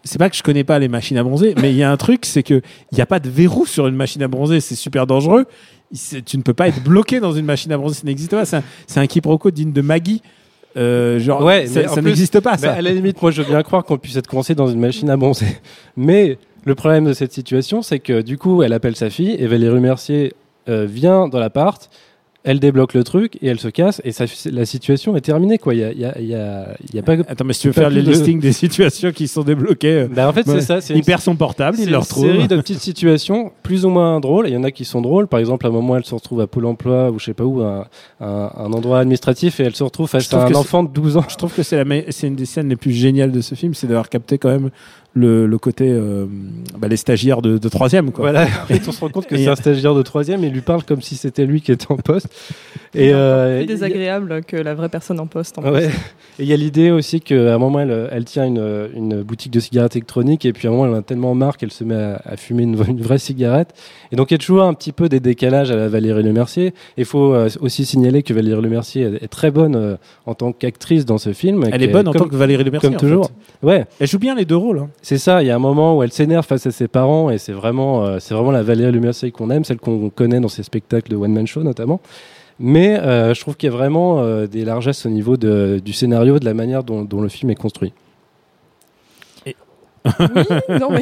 c'est 0.05 0.19
pas 0.19 0.31
que 0.31 0.37
je 0.37 0.43
connais 0.43 0.65
pas 0.65 0.79
les 0.79 0.89
machines 0.89 1.17
à 1.19 1.23
bronzer, 1.23 1.55
mais 1.61 1.71
il 1.71 1.77
y 1.77 1.83
a 1.83 1.91
un 1.91 1.97
truc, 1.97 2.27
c'est 2.27 2.43
que 2.43 2.61
il 2.91 2.99
y 2.99 3.01
a 3.01 3.07
pas 3.07 3.21
de 3.21 3.31
verrou 3.31 3.67
sur 3.67 3.87
une 3.87 3.95
machine 3.95 4.23
à 4.23 4.29
bronzer, 4.29 4.61
c'est 4.61 4.75
super 4.75 5.07
dangereux. 5.07 5.47
Tu 6.25 6.39
ne 6.39 6.43
peux 6.43 6.55
pas 6.55 6.69
être 6.69 6.83
bloqué 6.83 7.21
dans 7.21 7.33
une 7.33 7.45
machine 7.45 7.71
à 7.71 7.77
bronzer, 7.77 7.97
ça 7.97 8.07
n'existe 8.07 8.31
pas. 8.31 8.45
C'est 8.45 8.57
un, 8.57 9.03
un 9.03 9.07
quiproquo 9.07 9.51
digne 9.51 9.73
de 9.73 9.83
Maggie. 9.83 10.23
Euh, 10.77 11.19
genre, 11.19 11.43
Ouais, 11.43 11.67
ça, 11.67 12.01
n'existe 12.01 12.41
pas. 12.41 12.53
Bah, 12.53 12.59
Ça. 12.59 12.73
à 12.73 12.83
la 12.83 12.93
limite, 12.93 13.21
moi, 13.21 13.31
je 13.31 13.43
veux 13.43 13.49
bien 13.49 13.63
croire 13.63 13.85
qu'on 13.85 13.99
puisse 13.99 14.17
être 14.17 14.27
coincé 14.27 14.55
dans 14.55 14.69
une 14.69 14.81
machine 14.81 15.11
à 15.11 15.17
bronzer. 15.17 15.47
Mais 15.97 16.39
le 16.65 16.75
problème 16.75 17.05
de 17.05 17.13
cette 17.13 17.33
situation, 17.33 17.83
c'est 17.83 17.99
que 17.99 18.23
du 18.23 18.39
coup, 18.39 18.63
elle 18.63 18.73
appelle 18.73 18.97
sa 18.97 19.11
fille 19.11 19.37
et 19.39 19.47
Valérie 19.47 19.81
Mercier 19.81 20.33
euh, 20.69 20.87
vient 20.87 21.29
dans 21.29 21.39
l'appart. 21.39 21.91
Elle 22.45 22.59
débloque 22.59 22.95
le 22.95 23.05
truc 23.05 23.39
et 23.41 23.47
elle 23.47 23.61
se 23.61 23.69
casse 23.69 24.01
et 24.05 24.11
ça, 24.11 24.25
la 24.51 24.67
situation 24.67 25.15
est 25.17 25.21
terminée 25.21 25.59
quoi. 25.59 25.75
Il 25.75 25.81
y 25.81 25.85
a, 25.85 25.93
y 25.93 26.05
a, 26.05 26.21
y 26.21 26.35
a, 26.35 26.75
y 26.93 26.99
a 26.99 27.03
pas. 27.03 27.13
Attends, 27.29 27.45
mais 27.45 27.53
si 27.53 27.61
tu 27.61 27.67
veux 27.69 27.73
faire 27.73 27.89
le 27.89 27.97
plus 27.97 28.05
de- 28.05 28.11
listing 28.11 28.41
des 28.41 28.53
situations 28.65 29.13
qui 29.13 29.29
sont 29.29 29.43
débloquées, 29.45 29.93
euh, 30.03 30.09
Bah, 30.09 30.29
en 30.29 30.33
fait, 30.33 30.43
c'est 30.47 30.61
ça. 30.61 30.79
il 30.91 30.97
une- 30.97 31.05
perd 31.05 31.21
son 31.21 31.37
portable, 31.37 31.77
il 31.79 31.85
le 31.87 31.91
une 31.93 31.97
retrouve. 31.99 32.25
série 32.27 32.49
de 32.49 32.57
petites 32.61 32.81
situations 32.81 33.53
plus 33.63 33.85
ou 33.85 33.91
moins 33.91 34.19
drôles. 34.19 34.49
Il 34.49 34.55
y 34.55 34.57
en 34.57 34.65
a 34.65 34.73
qui 34.73 34.85
sont 34.85 35.01
drôles. 35.01 35.29
Par 35.29 35.39
exemple, 35.39 35.67
à 35.67 35.69
un 35.69 35.73
moment, 35.73 35.97
elle 35.97 36.05
se 36.05 36.15
retrouve 36.17 36.41
à 36.41 36.49
Pôle 36.49 36.67
emploi 36.67 37.11
ou 37.13 37.21
je 37.21 37.27
sais 37.27 37.35
pas 37.35 37.45
où, 37.45 37.63
un, 37.63 37.87
un, 38.21 38.51
un 38.57 38.73
endroit 38.73 38.99
administratif 38.99 39.61
et 39.61 39.63
elle 39.63 39.77
se 39.77 39.85
retrouve 39.85 40.09
face 40.09 40.33
à 40.35 40.45
un 40.45 40.55
enfant 40.55 40.83
de 40.83 40.89
12 40.93 41.19
ans. 41.19 41.25
Je 41.29 41.37
trouve 41.37 41.55
que 41.55 41.63
c'est 41.63 41.83
la 41.85 41.85
c'est 42.11 42.27
une 42.27 42.35
des 42.37 42.47
scènes 42.47 42.69
les 42.69 42.77
plus 42.77 42.93
géniales 42.93 43.31
de 43.31 43.41
ce 43.41 43.55
film, 43.55 43.73
c'est 43.75 43.87
d'avoir 43.87 44.09
capté 44.09 44.39
quand 44.39 44.49
même 44.51 44.71
le, 45.15 45.47
le 45.47 45.59
côté 45.59 45.89
euh, 45.91 46.25
bah, 46.79 46.89
les 46.89 46.97
stagiaires 46.97 47.43
de, 47.43 47.59
de 47.59 47.69
troisième 47.69 48.13
quoi. 48.13 48.31
Voilà, 48.31 48.43
en 48.63 48.67
fait, 48.67 48.81
on 48.89 48.93
se 48.93 49.01
rend 49.01 49.09
compte 49.11 49.27
que 49.27 49.37
c'est 49.37 49.49
un 49.49 49.57
stagiaire 49.57 49.95
de 49.95 50.03
troisième 50.03 50.43
et 50.45 50.47
il 50.47 50.53
lui 50.53 50.61
parle 50.63 50.85
comme 50.85 51.03
si 51.03 51.17
c'était 51.17 51.45
lui 51.45 51.61
qui 51.61 51.71
était 51.73 51.91
en 51.93 51.97
poste. 51.97 52.29
Et 52.95 53.11
euh, 53.13 53.57
plus 53.59 53.65
a- 53.65 53.67
désagréable 53.67 54.41
que 54.47 54.57
la 54.57 54.75
vraie 54.75 54.89
personne 54.89 55.21
en 55.21 55.27
poste. 55.27 55.59
En 55.59 55.63
Ouais. 55.71 55.89
plus. 55.89 55.97
Et 56.39 56.45
il 56.45 56.49
y 56.49 56.55
a 56.55 56.57
l'idée 56.57 56.91
aussi 56.91 57.21
qu'à 57.21 57.55
un 57.55 57.59
moment, 57.59 57.81
elle, 57.81 58.09
elle 58.11 58.25
tient 58.25 58.47
une, 58.47 58.89
une 58.97 59.23
boutique 59.23 59.53
de 59.53 59.61
cigarettes 59.61 59.97
électroniques 59.97 60.47
et 60.47 60.55
puis 60.55 60.67
à 60.67 60.71
un 60.71 60.73
moment, 60.75 60.87
elle 60.87 60.95
en 60.95 60.99
a 61.01 61.03
tellement 61.03 61.35
marre 61.35 61.59
qu'elle 61.59 61.71
se 61.73 61.85
met 61.85 61.95
à, 61.95 62.23
à 62.25 62.37
fumer 62.39 62.63
une, 62.63 62.83
une 62.89 63.03
vraie 63.03 63.19
cigarette. 63.19 63.75
Et 64.13 64.17
donc, 64.17 64.31
il 64.31 64.35
y 64.35 64.37
a 64.37 64.39
toujours 64.39 64.63
un 64.63 64.73
petit 64.73 64.93
peu 64.93 65.11
des 65.11 65.21
décalages 65.21 65.71
à 65.71 65.77
la 65.77 65.89
Valérie 65.89 66.23
Lemercier. 66.23 66.69
Et 66.69 66.73
il 66.99 67.05
faut 67.05 67.35
euh, 67.35 67.51
aussi 67.61 67.85
signaler 67.85 68.23
que 68.23 68.33
Valérie 68.33 68.63
Lemercier 68.63 69.03
est, 69.03 69.25
est 69.25 69.29
très 69.29 69.51
bonne 69.51 69.77
euh, 69.77 69.97
en 70.25 70.35
tant 70.35 70.53
qu'actrice 70.53 71.05
dans 71.05 71.19
ce 71.19 71.35
film. 71.35 71.65
Elle 71.71 71.83
est 71.83 71.89
bonne 71.89 72.09
en 72.09 72.13
comme- 72.13 72.23
tant 72.23 72.29
que 72.29 72.37
Valérie 72.37 72.65
Lemercier. 72.65 72.89
Comme 72.89 72.97
en 72.97 73.01
toujours. 73.01 73.27
fait. 73.27 73.67
Ouais, 73.67 73.85
Elle 74.01 74.09
joue 74.09 74.19
bien 74.19 74.35
les 74.35 74.47
deux 74.47 74.57
rôles. 74.57 74.79
hein. 74.79 74.89
C'est 75.03 75.19
ça. 75.19 75.43
Il 75.43 75.47
y 75.47 75.51
a 75.51 75.57
un 75.57 75.61
moment 75.61 75.97
où 75.97 76.03
elle 76.03 76.13
s'énerve 76.13 76.47
face 76.47 76.67
à 76.67 76.71
ses 76.71 76.89
parents 76.89 77.29
et 77.31 77.39
c'est 77.39 77.53
vraiment, 77.53 78.05
euh, 78.05 78.19
c'est 78.21 78.35
vraiment 78.35 78.53
la 78.53 78.63
Valérie 78.63 78.93
Lemercier 78.93 79.31
qu'on 79.33 79.51
aime, 79.51 79.65
celle 79.65 79.79
qu'on 79.79 80.09
connaît 80.11 80.41
dans 80.41 80.49
ses 80.49 80.63
spectacles 80.63 81.11
de 81.11 81.17
one 81.17 81.33
man 81.33 81.47
show 81.47 81.63
notamment. 81.63 82.01
Mais 82.59 82.99
euh, 83.01 83.35
je 83.35 83.41
trouve 83.41 83.57
qu'il 83.57 83.69
y 83.71 83.73
a 83.73 83.77
vraiment 83.77 84.21
euh, 84.21 84.47
des 84.47 84.65
largesses 84.65 85.05
au 85.07 85.09
niveau 85.09 85.37
de- 85.37 85.81
du 85.85 85.93
scénario, 85.93 86.39
de 86.39 86.45
la 86.45 86.55
manière 86.55 86.85
dont, 86.85 87.03
dont 87.03 87.21
le 87.21 87.29
film 87.29 87.51
est 87.51 87.55
construit. 87.57 87.93
Oui, 89.47 89.57
non 90.69 90.91
mais. 90.91 91.01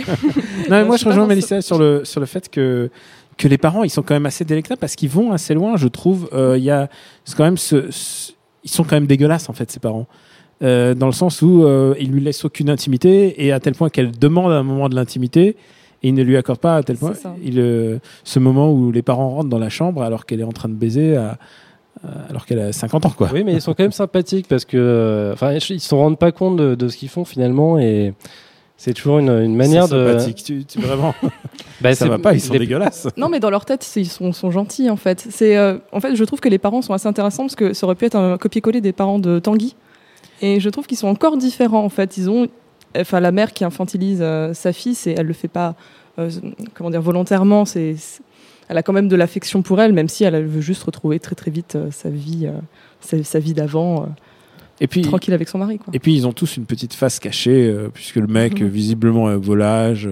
Non, 0.68 0.70
mais 0.70 0.84
moi, 0.84 0.96
je 0.96 1.04
rejoins 1.06 1.26
Mélissa 1.26 1.60
sur 1.60 1.78
le, 1.78 2.04
sur 2.04 2.20
le 2.20 2.26
fait 2.26 2.48
que, 2.48 2.90
que 3.36 3.48
les 3.48 3.58
parents, 3.58 3.82
ils 3.82 3.90
sont 3.90 4.02
quand 4.02 4.14
même 4.14 4.26
assez 4.26 4.44
délectables 4.44 4.78
parce 4.78 4.94
qu'ils 4.94 5.08
vont 5.10 5.32
assez 5.32 5.54
loin, 5.54 5.76
je 5.76 5.88
trouve. 5.88 6.28
Euh, 6.32 6.56
Il 6.56 6.64
y 6.64 6.70
a, 6.70 6.88
c'est 7.24 7.36
quand 7.36 7.44
même 7.44 7.58
ce, 7.58 7.90
ce- 7.90 8.32
ils 8.64 8.70
sont 8.70 8.84
quand 8.84 8.96
même 8.96 9.06
dégueulasses, 9.06 9.48
en 9.48 9.52
fait, 9.54 9.70
ces 9.70 9.80
parents. 9.80 10.06
Euh, 10.62 10.94
dans 10.94 11.06
le 11.06 11.12
sens 11.12 11.40
où 11.40 11.64
euh, 11.64 11.94
ils 11.98 12.10
lui 12.12 12.20
laissent 12.20 12.44
aucune 12.44 12.68
intimité 12.68 13.46
et 13.46 13.50
à 13.50 13.60
tel 13.60 13.74
point 13.74 13.88
qu'elle 13.88 14.10
demande 14.10 14.52
un 14.52 14.62
moment 14.62 14.90
de 14.90 14.94
l'intimité 14.94 15.56
et 16.02 16.08
il 16.08 16.12
ne 16.14 16.22
lui 16.22 16.36
accorde 16.36 16.58
pas 16.58 16.76
à 16.76 16.82
tel 16.82 16.96
point 16.98 17.12
il, 17.42 17.58
euh, 17.58 17.96
ce 18.24 18.38
moment 18.38 18.70
où 18.70 18.92
les 18.92 19.00
parents 19.00 19.30
rentrent 19.30 19.48
dans 19.48 19.58
la 19.58 19.70
chambre 19.70 20.02
alors 20.02 20.26
qu'elle 20.26 20.40
est 20.40 20.44
en 20.44 20.52
train 20.52 20.68
de 20.68 20.74
baiser 20.74 21.16
à- 21.16 21.38
alors 22.28 22.44
qu'elle 22.46 22.58
a 22.60 22.72
50 22.72 23.06
ans 23.06 23.10
quoi. 23.16 23.30
Oui, 23.32 23.42
mais 23.44 23.54
ils 23.54 23.60
sont 23.62 23.72
quand 23.74 23.84
même 23.84 23.92
sympathiques 23.92 24.48
parce 24.48 24.64
que, 24.66 24.76
euh, 24.78 25.32
enfin, 25.32 25.52
ils 25.52 25.80
se 25.80 25.94
rendent 25.94 26.18
pas 26.18 26.30
compte 26.32 26.56
de, 26.56 26.74
de 26.74 26.88
ce 26.88 26.96
qu'ils 26.98 27.08
font 27.08 27.24
finalement 27.24 27.78
et 27.78 28.12
C'est 28.76 28.92
toujours 28.94 29.18
une, 29.18 29.28
une 29.30 29.56
manière 29.56 29.88
de. 29.88 30.06
sympathique, 30.08 30.42
tu, 30.44 30.64
tu- 30.66 30.78
vraiment. 30.80 31.14
Bah, 31.80 31.94
ça 31.94 32.06
va 32.08 32.18
pas, 32.18 32.34
ils 32.34 32.40
sont 32.42 32.52
les- 32.52 32.58
dégueulasses. 32.58 33.08
Non, 33.16 33.30
mais 33.30 33.40
dans 33.40 33.48
leur 33.48 33.64
tête, 33.64 33.90
ils 33.96 34.04
sont, 34.06 34.32
sont 34.34 34.50
gentils 34.50 34.90
en 34.90 34.96
fait. 34.96 35.26
C'est, 35.30 35.56
euh, 35.56 35.78
en 35.92 36.00
fait, 36.00 36.14
je 36.16 36.24
trouve 36.24 36.40
que 36.40 36.48
les 36.50 36.58
parents 36.58 36.82
sont 36.82 36.92
assez 36.92 37.08
intéressants 37.08 37.44
parce 37.44 37.56
que 37.56 37.72
ça 37.72 37.86
aurait 37.86 37.94
pu 37.94 38.04
être 38.04 38.16
un 38.16 38.36
copier-coller 38.36 38.82
des 38.82 38.92
parents 38.92 39.18
de 39.18 39.38
Tanguy. 39.38 39.74
Et 40.40 40.60
je 40.60 40.68
trouve 40.70 40.86
qu'ils 40.86 40.98
sont 40.98 41.08
encore 41.08 41.36
différents 41.36 41.84
en 41.84 41.88
fait. 41.88 42.16
Ils 42.16 42.30
ont, 42.30 42.48
enfin, 42.96 43.20
la 43.20 43.32
mère 43.32 43.52
qui 43.52 43.64
infantilise 43.64 44.20
euh, 44.20 44.54
sa 44.54 44.72
fille, 44.72 44.94
c'est, 44.94 45.12
elle 45.12 45.26
le 45.26 45.32
fait 45.32 45.48
pas, 45.48 45.74
euh, 46.18 46.30
comment 46.74 46.90
dire, 46.90 47.02
volontairement. 47.02 47.64
C'est, 47.64 47.96
elle 48.68 48.78
a 48.78 48.82
quand 48.82 48.92
même 48.92 49.08
de 49.08 49.16
l'affection 49.16 49.62
pour 49.62 49.80
elle, 49.80 49.92
même 49.92 50.08
si 50.08 50.24
elle, 50.24 50.34
elle 50.34 50.46
veut 50.46 50.60
juste 50.60 50.82
retrouver 50.84 51.18
très 51.18 51.34
très 51.34 51.50
vite 51.50 51.76
euh, 51.76 51.90
sa 51.90 52.08
vie, 52.08 52.48
sa, 53.00 53.22
sa 53.22 53.38
vie 53.38 53.52
d'avant, 53.52 54.08
Et 54.80 54.86
puis, 54.86 55.02
tranquille 55.02 55.34
avec 55.34 55.48
son 55.48 55.58
mari. 55.58 55.78
Quoi. 55.78 55.92
et 55.92 55.98
puis 55.98 56.14
ils 56.14 56.26
ont 56.26 56.32
tous 56.32 56.56
une 56.56 56.66
petite 56.66 56.94
face 56.94 57.18
cachée, 57.18 57.74
puisque 57.92 58.16
le 58.16 58.28
mec, 58.28 58.62
euh, 58.62 58.66
visiblement, 58.68 59.30
est 59.30 59.36
volage. 59.36 60.08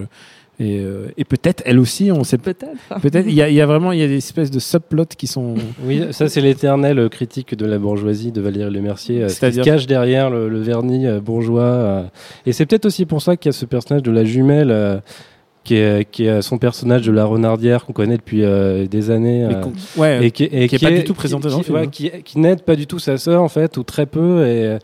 Et, 0.61 0.79
euh, 0.79 1.07
et 1.17 1.23
peut-être 1.23 1.63
elle 1.65 1.79
aussi, 1.79 2.11
on 2.11 2.25
sait 2.25 2.37
pas. 2.37 2.53
Peut-être. 2.53 3.01
Peut-être 3.01 3.25
il 3.27 3.33
y, 3.33 3.41
a- 3.41 3.47
il 3.47 3.55
y 3.55 3.61
a 3.61 3.65
vraiment 3.65 3.93
il 3.93 3.99
y 3.99 4.03
a 4.03 4.07
des 4.07 4.17
espèces 4.17 4.51
de 4.51 4.59
subplots 4.59 5.05
qui 5.17 5.25
sont. 5.25 5.55
Oui, 5.85 6.03
ça 6.11 6.27
c'est 6.27 6.41
l'éternelle 6.41 7.07
critique 7.09 7.55
de 7.55 7.65
la 7.65 7.77
bourgeoisie 7.77 8.33
de 8.33 8.41
Valérie 8.41 8.69
Lemercier, 8.73 9.23
euh, 9.23 9.29
ce 9.29 9.33
qui 9.33 9.35
se 9.35 9.39
C'est-à-dire 9.39 9.63
cache 9.63 9.87
derrière 9.87 10.29
le, 10.29 10.49
le 10.49 10.59
vernis 10.59 11.07
euh, 11.07 11.21
bourgeois. 11.21 11.61
euh. 11.63 12.03
Et 12.45 12.51
c'est 12.51 12.65
peut-être 12.65 12.85
aussi 12.85 13.05
pour 13.05 13.21
ça 13.21 13.37
qu'il 13.37 13.49
y 13.51 13.55
a 13.55 13.57
ce 13.57 13.65
personnage 13.65 14.03
de 14.03 14.11
la 14.11 14.25
jumelle, 14.25 14.69
euh, 14.71 14.99
qui, 15.63 15.75
est, 15.75 16.09
qui 16.11 16.25
est 16.25 16.41
son 16.41 16.57
personnage 16.57 17.03
de 17.03 17.11
la 17.13 17.23
renardière 17.23 17.85
qu'on 17.85 17.93
connaît 17.93 18.17
depuis 18.17 18.43
euh, 18.43 18.85
des 18.85 19.11
années. 19.11 19.45
euh, 19.45 19.61
ouais, 19.95 20.25
et 20.25 20.31
qui, 20.31 20.43
et 20.43 20.67
qui 20.67 20.75
est 20.75 20.79
pas 20.79 20.91
du 20.91 21.05
tout 21.05 21.13
présenté 21.13 21.47
qui, 21.47 21.51
dans 21.53 21.57
le 21.59 21.61
qui- 21.61 21.67
film, 21.67 21.77
ouais, 21.77 21.85
hein. 21.85 21.89
qui, 21.89 22.23
qui 22.33 22.37
n'aide 22.39 22.63
pas 22.63 22.75
du 22.75 22.85
tout 22.85 22.99
sa 22.99 23.17
sœur 23.17 23.41
en 23.41 23.49
fait, 23.49 23.77
ou 23.77 23.83
très 23.83 24.07
peu. 24.07 24.45
Et, 24.45 24.77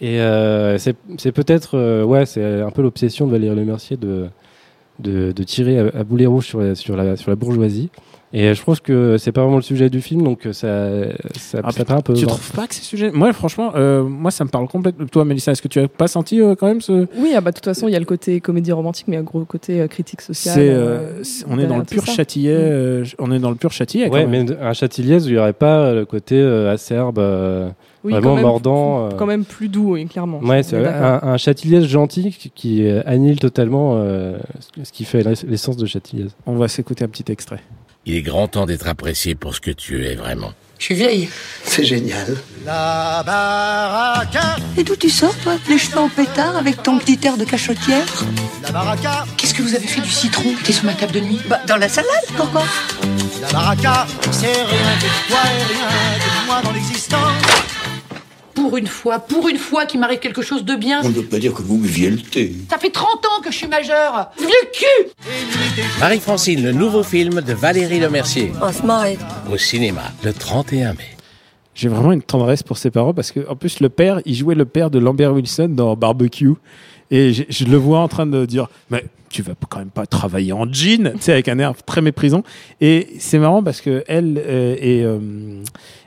et 0.00 0.20
euh, 0.20 0.78
c'est 0.78 1.32
peut-être 1.32 1.76
euh, 1.76 2.04
ouais, 2.04 2.24
c'est 2.24 2.62
un 2.62 2.70
peu 2.70 2.80
l'obsession 2.80 3.26
de 3.26 3.32
Valérie 3.32 3.54
Lemercier 3.56 3.96
de, 3.98 4.26
de, 4.98 5.32
de 5.32 5.42
tirer 5.42 5.78
à, 5.78 5.86
à 6.00 6.04
boulet 6.04 6.26
rouge 6.26 6.46
sur 6.46 6.60
la, 6.60 6.74
sur, 6.74 6.96
la, 6.96 7.16
sur 7.16 7.30
la 7.30 7.36
bourgeoisie. 7.36 7.90
Et 8.36 8.52
je 8.52 8.64
pense 8.64 8.80
que 8.80 9.16
c'est 9.16 9.30
pas 9.30 9.42
vraiment 9.42 9.58
le 9.58 9.62
sujet 9.62 9.88
du 9.88 10.00
film, 10.00 10.22
donc 10.22 10.40
ça, 10.50 10.88
ça, 11.38 11.60
Ah, 11.62 11.70
ça 11.70 11.84
un 11.88 12.00
peu. 12.00 12.14
tu 12.14 12.26
trouves 12.26 12.50
pas 12.50 12.66
que 12.66 12.74
c'est 12.74 12.82
sujet? 12.82 13.12
Moi, 13.12 13.32
franchement, 13.32 13.70
euh, 13.76 14.02
moi, 14.02 14.32
ça 14.32 14.42
me 14.44 14.48
parle 14.50 14.66
complètement. 14.66 15.06
Toi, 15.06 15.24
Mélissa, 15.24 15.52
est-ce 15.52 15.62
que 15.62 15.68
tu 15.68 15.78
as 15.78 15.86
pas 15.86 16.08
senti 16.08 16.40
euh, 16.40 16.56
quand 16.56 16.66
même 16.66 16.80
ce 16.80 17.06
Oui, 17.16 17.32
ah 17.36 17.40
bah, 17.40 17.52
de 17.52 17.54
toute 17.54 17.64
façon, 17.64 17.86
il 17.86 17.92
y 17.92 17.96
a 17.96 18.00
le 18.00 18.04
côté 18.04 18.40
comédie 18.40 18.72
romantique, 18.72 19.06
mais 19.06 19.12
il 19.14 19.18
y 19.18 19.18
a 19.18 19.20
un 19.20 19.24
gros 19.24 19.44
côté 19.44 19.80
euh, 19.82 19.86
critique 19.86 20.20
sociale. 20.20 20.54
C'est, 20.56 20.68
euh, 20.68 20.74
euh, 20.74 21.20
c'est- 21.22 21.44
on 21.48 21.60
est 21.60 21.66
dans 21.68 21.78
le 21.78 21.84
pur 21.84 22.04
châtillet. 22.06 22.56
Mm. 22.56 22.72
euh, 22.72 23.04
on 23.20 23.30
est 23.30 23.38
dans 23.38 23.50
le 23.50 23.56
pur 23.56 23.70
châtillet. 23.70 24.08
Ouais, 24.08 24.24
quand 24.24 24.28
même. 24.28 24.46
mais 24.48 24.56
un 24.60 24.72
Châtilliez 24.72 25.22
où 25.22 25.28
il 25.28 25.32
n'y 25.34 25.38
aurait 25.38 25.52
pas 25.52 25.94
le 25.94 26.04
côté 26.04 26.34
euh, 26.40 26.72
acerbe, 26.72 27.20
euh, 27.20 27.68
Oui, 28.04 28.12
vraiment 28.12 28.28
quand 28.30 28.34
même, 28.36 28.44
mordant. 28.44 29.06
euh. 29.06 29.10
Quand 29.16 29.26
même 29.26 29.44
plus 29.44 29.68
doux, 29.68 29.94
oui, 29.94 30.06
clairement. 30.06 30.38
Ouais, 30.40 30.60
On 30.60 30.62
c'est 30.62 30.76
un, 30.86 31.20
un 31.22 31.86
gentil 31.86 32.32
qui, 32.32 32.50
qui 32.50 32.86
euh, 32.86 33.02
annihile 33.06 33.40
totalement 33.40 33.94
euh, 33.96 34.36
ce 34.82 34.92
qui 34.92 35.04
fait 35.04 35.22
l'essence 35.48 35.76
de 35.76 35.86
Châtilliez. 35.86 36.26
On 36.46 36.56
va 36.56 36.68
s'écouter 36.68 37.04
un 37.04 37.08
petit 37.08 37.30
extrait. 37.32 37.60
Il 38.06 38.14
est 38.14 38.22
grand 38.22 38.48
temps 38.48 38.66
d'être 38.66 38.86
apprécié 38.86 39.34
pour 39.34 39.54
ce 39.54 39.60
que 39.62 39.70
tu 39.70 40.04
es 40.04 40.14
vraiment. 40.14 40.52
Je 40.78 40.84
suis 40.86 40.94
vieille. 40.96 41.28
C'est 41.62 41.84
génial. 41.84 42.36
Et 44.76 44.84
d'où 44.84 44.96
tu 44.96 45.08
sors, 45.08 45.34
toi 45.38 45.54
Les 45.70 45.78
cheveux 45.78 45.98
en 46.00 46.08
pétard 46.10 46.56
avec 46.56 46.82
ton 46.82 46.98
petit 46.98 47.18
air 47.24 47.38
de 47.38 47.44
cachotière? 47.44 48.04
Qu'est-ce 49.38 49.54
que 49.54 49.62
vous 49.62 49.74
avez 49.74 49.86
fait 49.86 50.02
du 50.02 50.10
citron 50.10 50.50
qui 50.54 50.60
était 50.60 50.72
sur 50.72 50.84
ma 50.84 50.92
table 50.92 51.12
de 51.12 51.20
nuit? 51.20 51.40
Bah, 51.48 51.60
dans 51.66 51.76
la 51.76 51.88
salade, 51.88 52.10
pourquoi? 52.36 52.64
La 53.40 53.48
baraka, 53.52 54.06
c'est 54.32 54.46
rien 54.46 54.98
que 55.00 55.28
toi 55.30 55.38
et 55.44 55.62
rien 55.72 55.88
que 56.18 56.46
moi 56.46 56.60
dans 56.62 56.72
l'existence. 56.72 57.32
Pour 58.64 58.78
une 58.78 58.86
fois, 58.86 59.18
pour 59.18 59.46
une 59.50 59.58
fois 59.58 59.84
qu'il 59.84 60.00
m'arrive 60.00 60.20
quelque 60.20 60.40
chose 60.40 60.64
de 60.64 60.74
bien. 60.74 61.02
On 61.04 61.10
ne 61.10 61.14
peut 61.16 61.22
pas 61.24 61.38
dire 61.38 61.52
que 61.52 61.60
vous 61.60 61.76
buviez 61.76 62.08
le 62.08 62.16
thé. 62.16 62.50
Ça 62.70 62.78
fait 62.78 62.88
30 62.88 63.06
ans 63.06 63.42
que 63.44 63.52
je 63.52 63.58
suis 63.58 63.66
majeure. 63.66 64.30
Vieux 64.38 64.48
cul 64.72 65.10
Marie-Francine, 66.00 66.62
le 66.64 66.72
nouveau 66.72 67.02
film 67.02 67.42
de 67.42 67.52
Valérie 67.52 68.00
Lemercier. 68.00 68.52
On 68.56 68.60
va 68.60 68.72
se 68.72 68.82
marrer. 68.86 69.18
Au 69.52 69.58
cinéma, 69.58 70.00
le 70.22 70.32
31 70.32 70.94
mai. 70.94 71.04
J'ai 71.74 71.90
vraiment 71.90 72.12
une 72.12 72.22
tendresse 72.22 72.62
pour 72.62 72.78
ses 72.78 72.90
parents 72.90 73.12
parce 73.12 73.32
que, 73.32 73.46
en 73.50 73.54
plus, 73.54 73.80
le 73.80 73.90
père, 73.90 74.22
il 74.24 74.34
jouait 74.34 74.54
le 74.54 74.64
père 74.64 74.88
de 74.88 74.98
Lambert 74.98 75.34
Wilson 75.34 75.68
dans 75.68 75.94
Barbecue. 75.94 76.54
Et 77.10 77.34
je 77.34 77.64
le 77.66 77.76
vois 77.76 77.98
en 77.98 78.08
train 78.08 78.24
de 78.24 78.46
dire, 78.46 78.68
mais 78.88 79.04
tu 79.28 79.42
vas 79.42 79.52
quand 79.68 79.80
même 79.80 79.90
pas 79.90 80.06
travailler 80.06 80.52
en 80.54 80.64
jean, 80.72 81.12
tu 81.16 81.20
sais, 81.20 81.32
avec 81.32 81.48
un 81.48 81.58
air 81.58 81.74
très 81.84 82.00
méprisant. 82.00 82.44
Et 82.80 83.08
c'est 83.18 83.38
marrant 83.38 83.62
parce 83.62 83.82
que 83.82 84.04
elle 84.06 84.40
euh, 84.42 84.76
et, 84.78 85.02
euh, 85.02 85.18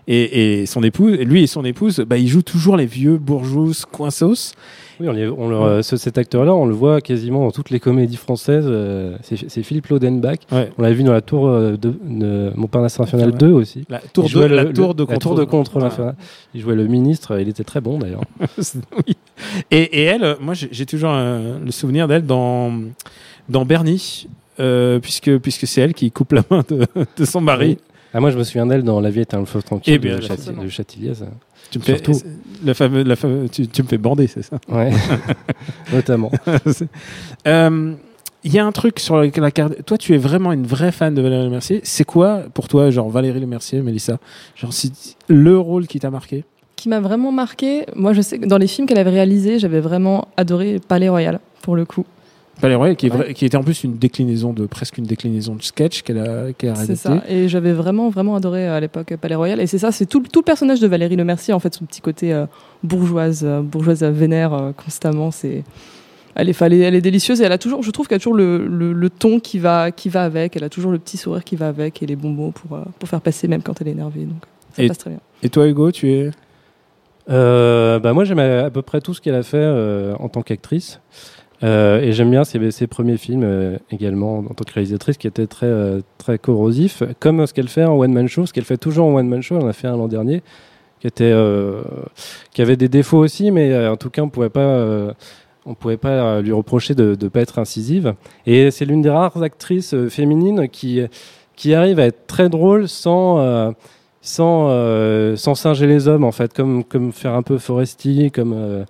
et, 0.08 0.62
et 0.62 0.66
son 0.66 0.84
épouse, 0.84 1.18
lui 1.20 1.44
et 1.44 1.48
son 1.48 1.66
épouse, 1.66 2.00
bah, 2.08 2.18
ils 2.18 2.28
jouent 2.28 2.42
toujours 2.42 2.78
les 2.78 2.86
vieux 2.86 3.18
bourgeois 3.18 3.72
coinsos. 3.92 4.54
Oui, 5.00 5.08
on 5.10 5.12
les- 5.12 5.28
on 5.28 5.50
le- 5.50 5.56
euh, 5.58 5.82
ce- 5.84 5.96
cet 5.98 6.18
acteur-là, 6.18 6.56
on 6.56 6.66
le 6.66 6.74
voit 6.74 7.02
quasiment 7.02 7.42
dans 7.46 7.52
toutes 7.52 7.70
les 7.70 7.80
comédies 7.80 8.16
françaises. 8.16 8.66
euh, 8.68 9.16
c'est 9.22 9.62
Philippe 9.64 9.88
Lodenbach. 9.88 10.40
Ouais. 10.52 10.72
On 10.78 10.82
l'a 10.82 10.92
vu 10.92 11.04
dans 11.04 11.12
la 11.14 11.22
tour 11.22 11.48
euh, 11.48 11.72
de, 11.78 11.94
de 12.04 12.52
Montparnasse 12.56 13.00
Infernal 13.00 13.32
Ouais. 13.32 13.38
2 13.38 13.52
aussi. 13.52 13.84
La 13.90 14.00
tour 14.00 14.28
de, 14.30 14.40
la 14.40 14.64
le- 14.64 14.74
tour 14.74 14.88
le- 14.90 14.94
de 14.96 15.06
la 15.12 15.18
tour 15.18 15.36
de 15.36 15.44
contrôle. 15.44 15.88
Il 16.56 16.62
jouait 16.62 16.76
le 16.76 16.88
ministre, 16.88 17.40
il 17.40 17.48
était 17.50 17.64
très 17.64 17.82
bon 17.82 18.00
d'ailleurs. 18.00 18.24
oui. 19.08 19.16
Et, 19.72 19.82
et 19.82 20.04
elle, 20.04 20.38
moi 20.42 20.54
j'ai 20.56 20.86
toujours 20.86 21.12
le 21.14 21.70
souvenir 21.72 22.08
d'elle 22.08 22.26
dans, 22.26 22.72
dans 23.50 23.66
Bernie, 23.66 24.28
puisque, 25.02 25.38
puisque 25.40 25.68
c'est 25.68 25.82
elle 25.82 25.94
qui 25.94 26.10
coupe 26.12 26.32
la 26.32 26.44
main 26.50 26.64
de, 26.70 26.86
de 27.18 27.26
son 27.26 27.42
mari. 27.42 27.78
Ah, 28.18 28.20
moi 28.20 28.32
je 28.32 28.38
me 28.40 28.44
souviens 28.44 28.66
d'elle 28.66 28.82
dans 28.84 29.00
La 29.00 29.12
vie 29.12 29.20
est 29.22 29.34
un 29.36 29.46
feu 29.46 29.62
tranquille 29.62 29.94
Eh 29.94 30.00
bien, 30.00 30.16
de, 30.16 30.22
la- 30.22 30.28
Châti- 30.28 30.60
de 30.64 30.68
Châtilliez. 30.70 31.14
Tu 31.70 31.78
me 31.78 31.84
fais, 31.84 31.98
Surtout. 31.98 32.20
la 32.66 32.74
fameux, 32.74 33.04
la 33.04 33.16
fameux- 33.16 33.48
tu, 33.48 33.68
tu 33.68 33.84
me 33.84 33.88
fais 33.88 33.98
bander, 34.00 34.26
c'est 34.26 34.42
ça? 34.42 34.58
Ouais, 34.70 34.90
notamment. 35.94 36.32
Euh, 37.48 37.94
Il 38.44 38.54
y 38.54 38.60
a 38.60 38.66
un 38.66 38.72
truc 38.72 39.00
sur 39.00 39.18
la, 39.18 39.28
la 39.36 39.52
carte. 39.52 39.84
Toi, 39.86 39.98
tu 39.98 40.14
es 40.14 40.18
vraiment 40.18 40.52
une 40.54 40.66
vraie 40.66 40.92
fan 40.92 41.14
de 41.14 41.22
Valérie 41.22 41.46
Lemercier. 41.46 41.82
C'est 41.84 42.06
quoi 42.06 42.44
pour 42.54 42.68
toi, 42.68 42.90
genre 42.90 43.10
Valérie 43.10 43.40
Lemercier, 43.42 43.82
Mélissa? 43.82 44.18
Genre, 44.56 44.72
le 45.28 45.58
rôle 45.60 45.86
qui 45.88 46.00
t'a 46.00 46.10
marqué? 46.10 46.46
Qui 46.76 46.90
m'a 46.90 47.00
vraiment 47.00 47.32
marqué, 47.32 47.86
moi 47.96 48.14
je 48.14 48.22
sais 48.22 48.38
que 48.40 48.46
dans 48.46 48.58
les 48.60 48.68
films 48.68 48.88
qu'elle 48.88 49.00
avait 49.00 49.10
réalisés, 49.10 49.58
j'avais 49.60 49.80
vraiment 49.80 50.28
adoré 50.38 50.80
Palais 50.88 51.10
Royal, 51.10 51.40
pour 51.62 51.76
le 51.76 51.86
coup. 51.86 52.06
Palais 52.62 52.76
Royal, 52.76 52.96
qui, 52.96 53.06
est 53.06 53.10
vrai- 53.10 53.34
qui 53.34 53.46
était 53.46 53.58
en 53.58 53.64
plus 53.64 53.84
une 53.84 53.98
déclinaison 53.98 54.52
de 54.54 54.66
presque 54.66 54.98
une 54.98 55.06
déclinaison 55.06 55.56
de 55.56 55.62
sketch 55.62 56.02
qu'elle 56.02 56.18
a, 56.20 56.54
qu'elle 56.54 56.72
a 56.72 56.76
C'est 56.76 56.82
réalisé. 56.82 56.96
ça. 56.96 57.24
Et 57.30 57.48
j'avais 57.48 57.74
vraiment, 57.74 58.10
vraiment 58.10 58.36
adoré 58.36 58.68
à 58.68 58.80
l'époque 58.80 59.16
Palais 59.22 59.36
Royal. 59.36 59.60
Et 59.60 59.68
c'est 59.68 59.78
ça, 59.78 59.92
c'est 59.92 60.06
tout, 60.06 60.20
le- 60.20 60.28
tout 60.28 60.40
le 60.40 60.46
personnage 60.46 60.80
de 60.80 60.88
Valérie 60.88 61.16
Lemercier, 61.16 61.54
en 61.54 61.60
fait, 61.60 61.74
son 61.74 61.86
petit 61.86 62.02
côté 62.02 62.34
euh, 62.34 62.46
bourgeoise, 62.84 63.44
euh, 63.46 63.62
bourgeoise 63.62 64.04
euh, 64.04 64.12
vénère 64.12 64.54
euh, 64.54 64.72
constamment. 64.72 65.30
C'est, 65.32 65.64
elle 66.36 66.50
est, 66.50 66.62
elle 66.62 66.74
est, 66.74 66.80
elle 66.80 66.96
est 66.96 67.02
délicieuse 67.02 67.42
et 67.42 67.44
elle 67.46 67.52
a 67.52 67.58
toujours, 67.58 67.84
je 67.84 67.92
trouve 67.92 68.08
qu'elle 68.08 68.18
a 68.18 68.20
toujours 68.20 68.36
le, 68.36 68.66
le, 68.68 68.94
le 68.94 69.10
ton 69.10 69.40
qui 69.40 69.60
va, 69.60 69.92
qui 69.92 70.10
va 70.10 70.24
avec. 70.24 70.56
Elle 70.56 70.64
a 70.64 70.70
toujours 70.70 70.92
le 70.92 71.00
petit 71.00 71.18
sourire 71.18 71.44
qui 71.44 71.56
va 71.56 71.68
avec 71.68 72.02
et 72.02 72.06
les 72.06 72.16
bons 72.16 72.30
mots 72.32 72.52
pour, 72.52 72.78
euh, 72.78 72.84
pour 73.00 73.08
faire 73.10 73.22
passer 73.22 73.48
même 73.48 73.62
quand 73.62 73.80
elle 73.82 73.88
est 73.88 73.92
énervée. 73.92 74.22
Donc 74.26 74.44
ça 74.76 74.84
Et- 74.84 74.88
passe 74.88 74.98
très 75.00 75.10
bien. 75.12 75.20
Et 75.44 75.50
toi, 75.50 75.68
Hugo, 75.68 75.92
tu 75.92 76.12
es. 76.12 76.32
Euh, 77.30 78.00
bah 78.00 78.14
moi 78.14 78.24
j'aime 78.24 78.40
à, 78.40 78.66
à 78.66 78.70
peu 78.70 78.82
près 78.82 79.02
tout 79.02 79.14
ce 79.14 79.20
qu'elle 79.20 79.36
a 79.36 79.44
fait 79.44 79.58
euh, 79.58 80.16
en 80.20 80.30
tant 80.30 80.42
qu'actrice. 80.42 81.02
Euh, 81.64 82.02
et 82.02 82.14
j'aime 82.14 82.30
bien 82.30 82.44
ses, 82.44 82.88
premiers 82.88 83.18
films 83.18 83.44
euh, 83.44 83.78
également 83.90 84.40
en 84.40 84.54
tant 84.54 84.64
que 84.64 84.74
réalisatrice 84.74 85.18
qui 85.18 85.26
étaient 85.26 85.48
très, 85.48 85.66
euh, 85.66 86.02
très 86.20 86.38
corrosifs, 86.38 87.02
comme 87.20 87.46
ce 87.48 87.54
qu'elle 87.54 87.68
fait 87.68 87.84
en 87.84 87.98
one 87.98 88.14
man 88.14 88.28
show, 88.28 88.46
ce 88.46 88.54
qu'elle 88.54 88.66
fait 88.66 88.78
toujours 88.78 89.08
en 89.08 89.16
one 89.16 89.28
man 89.28 89.42
show, 89.42 89.58
elle 89.58 89.64
en 89.64 89.68
a 89.68 89.74
fait 89.74 89.88
un 89.88 89.98
l'an 89.98 90.08
dernier, 90.08 90.44
qui, 91.00 91.08
était, 91.08 91.34
qui 92.52 92.62
avait 92.62 92.76
des 92.76 92.90
défauts 92.90 93.20
aussi, 93.20 93.52
mais 93.52 93.88
en 93.88 93.98
tout 93.98 94.10
cas 94.10 94.22
on 94.22 94.30
pouvait 94.30 94.50
pas, 94.50 95.14
on 95.66 95.74
pouvait 95.76 95.98
pas 95.98 96.42
lui 96.42 96.52
reprocher 96.52 96.96
de 96.96 97.16
ne 97.20 97.28
pas 97.28 97.42
être 97.42 97.60
incisive. 97.60 98.16
Et 98.48 98.72
c'est 98.72 98.86
l'une 98.86 99.04
des 99.04 99.10
rares 99.10 99.42
actrices 99.44 99.96
féminines 100.10 100.68
qui, 100.70 101.02
qui 101.56 101.74
arrive 101.76 102.00
à 102.00 102.06
être 102.06 102.26
très 102.28 102.50
drôle 102.50 102.88
sans... 102.88 103.74
sans, 104.22 105.36
sans 105.38 105.56
singer 105.56 105.86
les 105.86 106.08
hommes 106.08 106.24
en 106.24 106.32
fait, 106.32 106.52
comme, 106.52 106.84
comme 106.84 107.12
faire 107.12 107.34
un 107.34 107.44
peu 107.44 107.60
Foresti, 107.60 108.32
comme, 108.32 108.86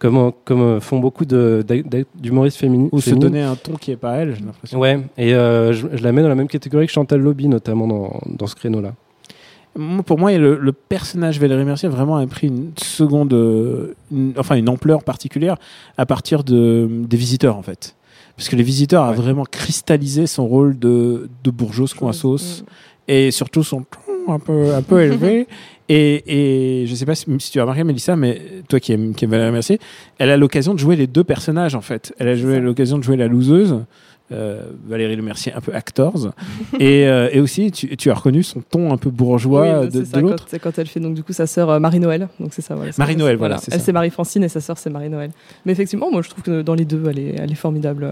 comme, 0.00 0.32
comme 0.44 0.60
euh, 0.62 0.80
font 0.80 0.98
beaucoup 0.98 1.24
d'humoristes 1.24 2.56
féminin- 2.58 2.88
Ou 2.90 3.00
se 3.00 3.10
féminines. 3.10 3.28
donner 3.28 3.42
un 3.42 3.54
ton 3.54 3.74
qui 3.74 3.92
est 3.92 3.96
pas 3.96 4.16
elle, 4.16 4.34
j'ai 4.34 4.44
l'impression. 4.44 4.78
Ouais, 4.80 4.98
et 5.16 5.34
euh, 5.34 5.72
je, 5.72 5.86
je 5.92 6.02
la 6.02 6.10
mets 6.10 6.22
dans 6.22 6.28
la 6.28 6.34
même 6.34 6.48
catégorie 6.48 6.86
que 6.86 6.92
Chantal 6.92 7.20
Lobby, 7.20 7.46
notamment 7.46 7.86
dans, 7.86 8.20
dans 8.26 8.46
ce 8.48 8.56
créneau-là. 8.56 8.94
Pour 10.04 10.18
moi, 10.18 10.36
le, 10.36 10.56
le 10.58 10.72
personnage 10.72 11.38
Valérie 11.38 11.64
Mercier 11.64 11.88
vraiment 11.88 12.16
a 12.16 12.26
pris 12.26 12.48
une 12.48 12.72
seconde, 12.76 13.32
euh, 13.32 13.94
une- 14.10 14.32
enfin 14.36 14.56
une 14.56 14.68
ampleur 14.68 15.04
particulière 15.04 15.56
à 15.96 16.06
partir 16.06 16.42
de, 16.42 16.88
des 16.90 17.16
visiteurs 17.16 17.56
en 17.56 17.62
fait. 17.62 17.94
Parce 18.36 18.48
que 18.48 18.56
les 18.56 18.64
visiteurs 18.64 19.04
a 19.04 19.12
vraiment 19.12 19.44
cristallisé 19.44 20.26
son 20.26 20.46
rôle 20.48 20.76
de, 20.78 21.28
de 21.44 21.50
bourgeoise 21.50 21.94
coinsos 21.94 22.64
et 23.06 23.30
surtout 23.30 23.62
son 23.62 23.82
ton 23.82 24.32
un 24.32 24.38
peu, 24.38 24.74
un 24.74 24.82
peu 24.82 25.02
élevé. 25.02 25.46
Et, 25.92 26.82
et 26.82 26.86
je 26.86 26.94
sais 26.94 27.04
pas 27.04 27.16
si, 27.16 27.26
si 27.40 27.50
tu 27.50 27.58
as 27.58 27.62
remarqué, 27.62 27.82
Mélissa, 27.82 28.14
mais 28.14 28.40
toi 28.68 28.78
qui 28.78 28.92
aimes, 28.92 29.12
qui 29.12 29.24
aimes 29.24 29.32
Valérie 29.32 29.50
Mercier, 29.50 29.80
elle 30.18 30.30
a 30.30 30.36
l'occasion 30.36 30.72
de 30.72 30.78
jouer 30.78 30.94
les 30.94 31.08
deux 31.08 31.24
personnages 31.24 31.74
en 31.74 31.80
fait. 31.80 32.14
Elle 32.18 32.28
a 32.28 32.36
joué 32.36 32.60
l'occasion 32.60 32.96
de 32.98 33.02
jouer 33.02 33.16
la 33.16 33.26
loseuse 33.26 33.80
euh, 34.32 34.62
Valérie 34.86 35.16
Lemercier 35.16 35.52
un 35.52 35.60
peu 35.60 35.74
actors. 35.74 36.30
et, 36.78 37.08
euh, 37.08 37.28
et 37.32 37.40
aussi, 37.40 37.72
tu, 37.72 37.96
tu 37.96 38.10
as 38.12 38.14
reconnu 38.14 38.44
son 38.44 38.60
ton 38.60 38.92
un 38.92 38.96
peu 38.98 39.10
bourgeois 39.10 39.62
Oui, 39.62 39.68
bah, 39.68 39.86
de, 39.86 40.02
de 40.04 40.20
l'autre. 40.20 40.46
c'est 40.48 40.60
quand 40.60 40.78
elle 40.78 40.86
fait 40.86 41.00
donc 41.00 41.14
du 41.14 41.24
coup 41.24 41.32
sa 41.32 41.48
sœur 41.48 41.68
euh, 41.70 41.80
Marie 41.80 41.98
Noël 41.98 42.28
donc 42.38 42.50
c'est 42.54 42.62
ça 42.62 42.76
voilà, 42.76 42.92
c'est- 42.92 42.98
Marie-Noël, 43.00 43.36
voilà, 43.36 43.58
elle 43.72 43.80
c'est 43.80 43.90
Marie 43.92 44.10
Francine 44.10 44.44
et 44.44 44.48
sa 44.48 44.60
sœur 44.60 44.78
c'est 44.78 44.90
Marie 44.90 45.08
Noël 45.10 45.30
mais 45.66 45.72
effectivement 45.72 46.12
moi 46.12 46.22
je 46.22 46.28
trouve 46.30 46.44
que 46.44 46.62
dans 46.62 46.74
les 46.76 46.84
deux 46.84 47.02
elle 47.10 47.18
est, 47.18 47.34
elle 47.40 47.50
est 47.50 47.56
formidable 47.56 48.08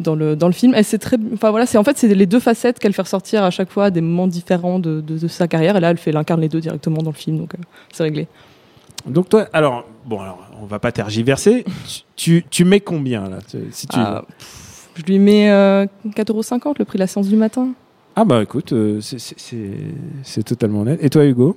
dans 0.00 0.14
le 0.14 0.36
dans 0.36 0.46
le 0.46 0.52
film. 0.52 0.72
Elle 0.74 0.84
c'est 0.84 0.98
très 0.98 1.16
enfin 1.34 1.50
voilà 1.50 1.66
c'est 1.66 1.78
en 1.78 1.84
fait 1.84 1.96
c'est 1.98 2.08
les 2.14 2.26
deux 2.26 2.40
facettes 2.40 2.78
qu'elle 2.78 2.92
fait 2.92 3.02
ressortir 3.02 3.44
à 3.44 3.50
chaque 3.50 3.70
fois 3.70 3.86
à 3.86 3.90
des 3.90 4.00
moments 4.00 4.26
différents 4.26 4.78
de, 4.78 5.00
de, 5.00 5.18
de 5.18 5.28
sa 5.28 5.46
carrière. 5.48 5.76
Et 5.76 5.80
là 5.80 5.90
elle 5.90 5.98
fait 5.98 6.10
elle 6.10 6.16
incarne 6.16 6.40
les 6.40 6.48
deux 6.48 6.60
directement 6.60 7.02
dans 7.02 7.10
le 7.10 7.16
film 7.16 7.38
donc 7.38 7.54
euh, 7.54 7.58
c'est 7.92 8.02
réglé. 8.02 8.26
Donc 9.06 9.28
toi, 9.28 9.48
alors, 9.52 9.84
bon, 10.06 10.20
alors, 10.20 10.38
on 10.62 10.66
va 10.66 10.78
pas 10.78 10.92
tergiverser. 10.92 11.64
tu, 12.14 12.44
tu, 12.48 12.64
mets 12.64 12.78
combien 12.78 13.28
là 13.28 13.38
si 13.72 13.88
tu... 13.88 13.96
Ah, 13.98 14.22
pff, 14.38 14.90
je 14.94 15.02
lui 15.02 15.18
mets 15.18 15.50
euh, 15.50 15.86
4,50€ 16.10 16.74
le 16.78 16.84
prix 16.84 16.98
de 16.98 17.02
la 17.02 17.06
séance 17.08 17.26
du 17.28 17.34
matin. 17.34 17.70
Ah 18.14 18.24
bah 18.24 18.42
écoute, 18.42 18.72
euh, 18.72 19.00
c'est- 19.00 19.18
c'est- 19.18 19.34
c'est 19.38 19.70
c'est 20.22 20.42
totalement 20.44 20.84
net. 20.84 21.02
Et 21.02 21.10
toi 21.10 21.24
Hugo? 21.24 21.56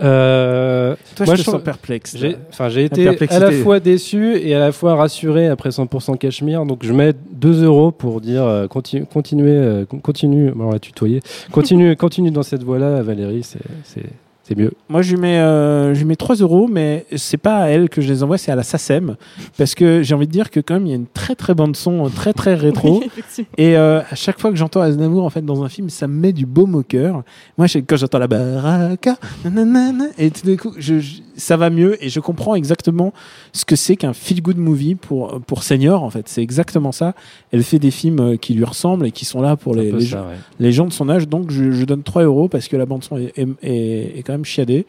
Euh, 0.00 0.94
Toi, 1.16 1.26
moi, 1.26 1.34
je 1.34 1.42
te 1.42 1.46
je 1.46 1.50
sens 1.50 1.62
perplexe. 1.62 2.16
Enfin, 2.50 2.68
j'ai 2.68 2.84
été 2.84 3.08
à 3.08 3.38
la 3.40 3.50
fois 3.52 3.80
déçu 3.80 4.36
et 4.36 4.54
à 4.54 4.58
la 4.60 4.72
fois 4.72 4.94
rassuré 4.94 5.48
après 5.48 5.70
100% 5.70 6.16
Cachemire. 6.18 6.64
Donc, 6.66 6.84
je 6.84 6.92
mets 6.92 7.12
2 7.32 7.64
euros 7.64 7.90
pour 7.90 8.20
dire 8.20 8.44
euh, 8.44 8.66
continue, 8.68 9.06
euh, 9.48 9.84
con- 9.86 9.98
continue. 9.98 10.50
bon, 10.52 10.64
on 10.66 10.70
va 10.70 10.78
tutoyer. 10.78 11.20
Continue, 11.50 11.96
continue 11.96 12.30
dans 12.30 12.42
cette 12.44 12.62
voie-là, 12.62 13.02
Valérie. 13.02 13.42
C'est, 13.42 14.02
c'est, 14.48 14.56
mieux. 14.56 14.72
Moi, 14.88 15.02
je 15.02 15.14
lui 15.14 15.20
mets, 15.20 15.38
euh, 15.38 15.94
je 15.94 15.98
lui 16.00 16.06
mets 16.06 16.16
3 16.16 16.36
euros, 16.36 16.68
mais 16.70 17.06
c'est 17.16 17.36
pas 17.36 17.58
à 17.58 17.66
elle 17.68 17.88
que 17.88 18.00
je 18.00 18.08
les 18.08 18.22
envoie, 18.22 18.38
c'est 18.38 18.50
à 18.50 18.56
la 18.56 18.62
SACEM. 18.62 19.16
Parce 19.56 19.74
que 19.74 20.02
j'ai 20.02 20.14
envie 20.14 20.26
de 20.26 20.32
dire 20.32 20.50
que, 20.50 20.60
quand 20.60 20.74
même, 20.74 20.86
il 20.86 20.90
y 20.90 20.92
a 20.92 20.96
une 20.96 21.06
très 21.06 21.34
très 21.34 21.54
bande 21.54 21.76
son, 21.76 22.06
euh, 22.06 22.08
très 22.08 22.32
très 22.32 22.54
rétro. 22.54 23.00
Oui. 23.02 23.46
Et 23.56 23.76
euh, 23.76 24.00
à 24.10 24.14
chaque 24.14 24.40
fois 24.40 24.50
que 24.50 24.56
j'entends 24.56 24.80
Aznavour 24.80 25.24
en 25.24 25.30
fait 25.30 25.44
dans 25.44 25.62
un 25.64 25.68
film, 25.68 25.90
ça 25.90 26.06
me 26.08 26.14
met 26.14 26.32
du 26.32 26.46
baume 26.46 26.74
au 26.74 26.82
cœur. 26.82 27.22
Moi, 27.56 27.66
je- 27.66 27.78
quand 27.78 27.96
j'entends 27.96 28.18
la 28.18 28.28
baraka, 28.28 29.16
nanana, 29.44 30.06
et 30.18 30.30
tout 30.30 30.46
d'un 30.46 30.56
coup, 30.56 30.72
je, 30.78 31.00
je- 31.00 31.20
ça 31.36 31.56
va 31.56 31.70
mieux 31.70 32.02
et 32.04 32.08
je 32.08 32.18
comprends 32.20 32.54
exactement 32.56 33.12
ce 33.52 33.64
que 33.64 33.76
c'est 33.76 33.96
qu'un 33.96 34.12
feel 34.12 34.42
good 34.42 34.56
movie 34.58 34.94
pour 34.96 35.40
pour 35.46 35.62
senior. 35.62 36.02
En 36.02 36.10
fait, 36.10 36.28
c'est 36.28 36.42
exactement 36.42 36.90
ça. 36.92 37.14
Elle 37.52 37.62
fait 37.62 37.78
des 37.78 37.90
films 37.92 38.38
qui 38.38 38.54
lui 38.54 38.64
ressemblent 38.64 39.06
et 39.06 39.12
qui 39.12 39.24
sont 39.24 39.40
là 39.40 39.56
pour 39.56 39.74
les, 39.74 39.92
les 39.92 40.00
ça, 40.00 40.06
gens, 40.06 40.18
ouais. 40.22 40.34
les 40.58 40.72
gens 40.72 40.86
de 40.86 40.92
son 40.92 41.08
âge. 41.08 41.28
Donc, 41.28 41.50
je, 41.50 41.70
je 41.70 41.84
donne 41.84 42.02
3 42.02 42.24
euros 42.24 42.48
parce 42.48 42.66
que 42.68 42.76
la 42.76 42.86
bande 42.86 43.04
son 43.04 43.18
est, 43.18 43.32
est, 43.38 43.46
est- 43.62 44.18
est 44.18 44.22
quand 44.22 44.32
même 44.32 44.37
chiadée. 44.44 44.86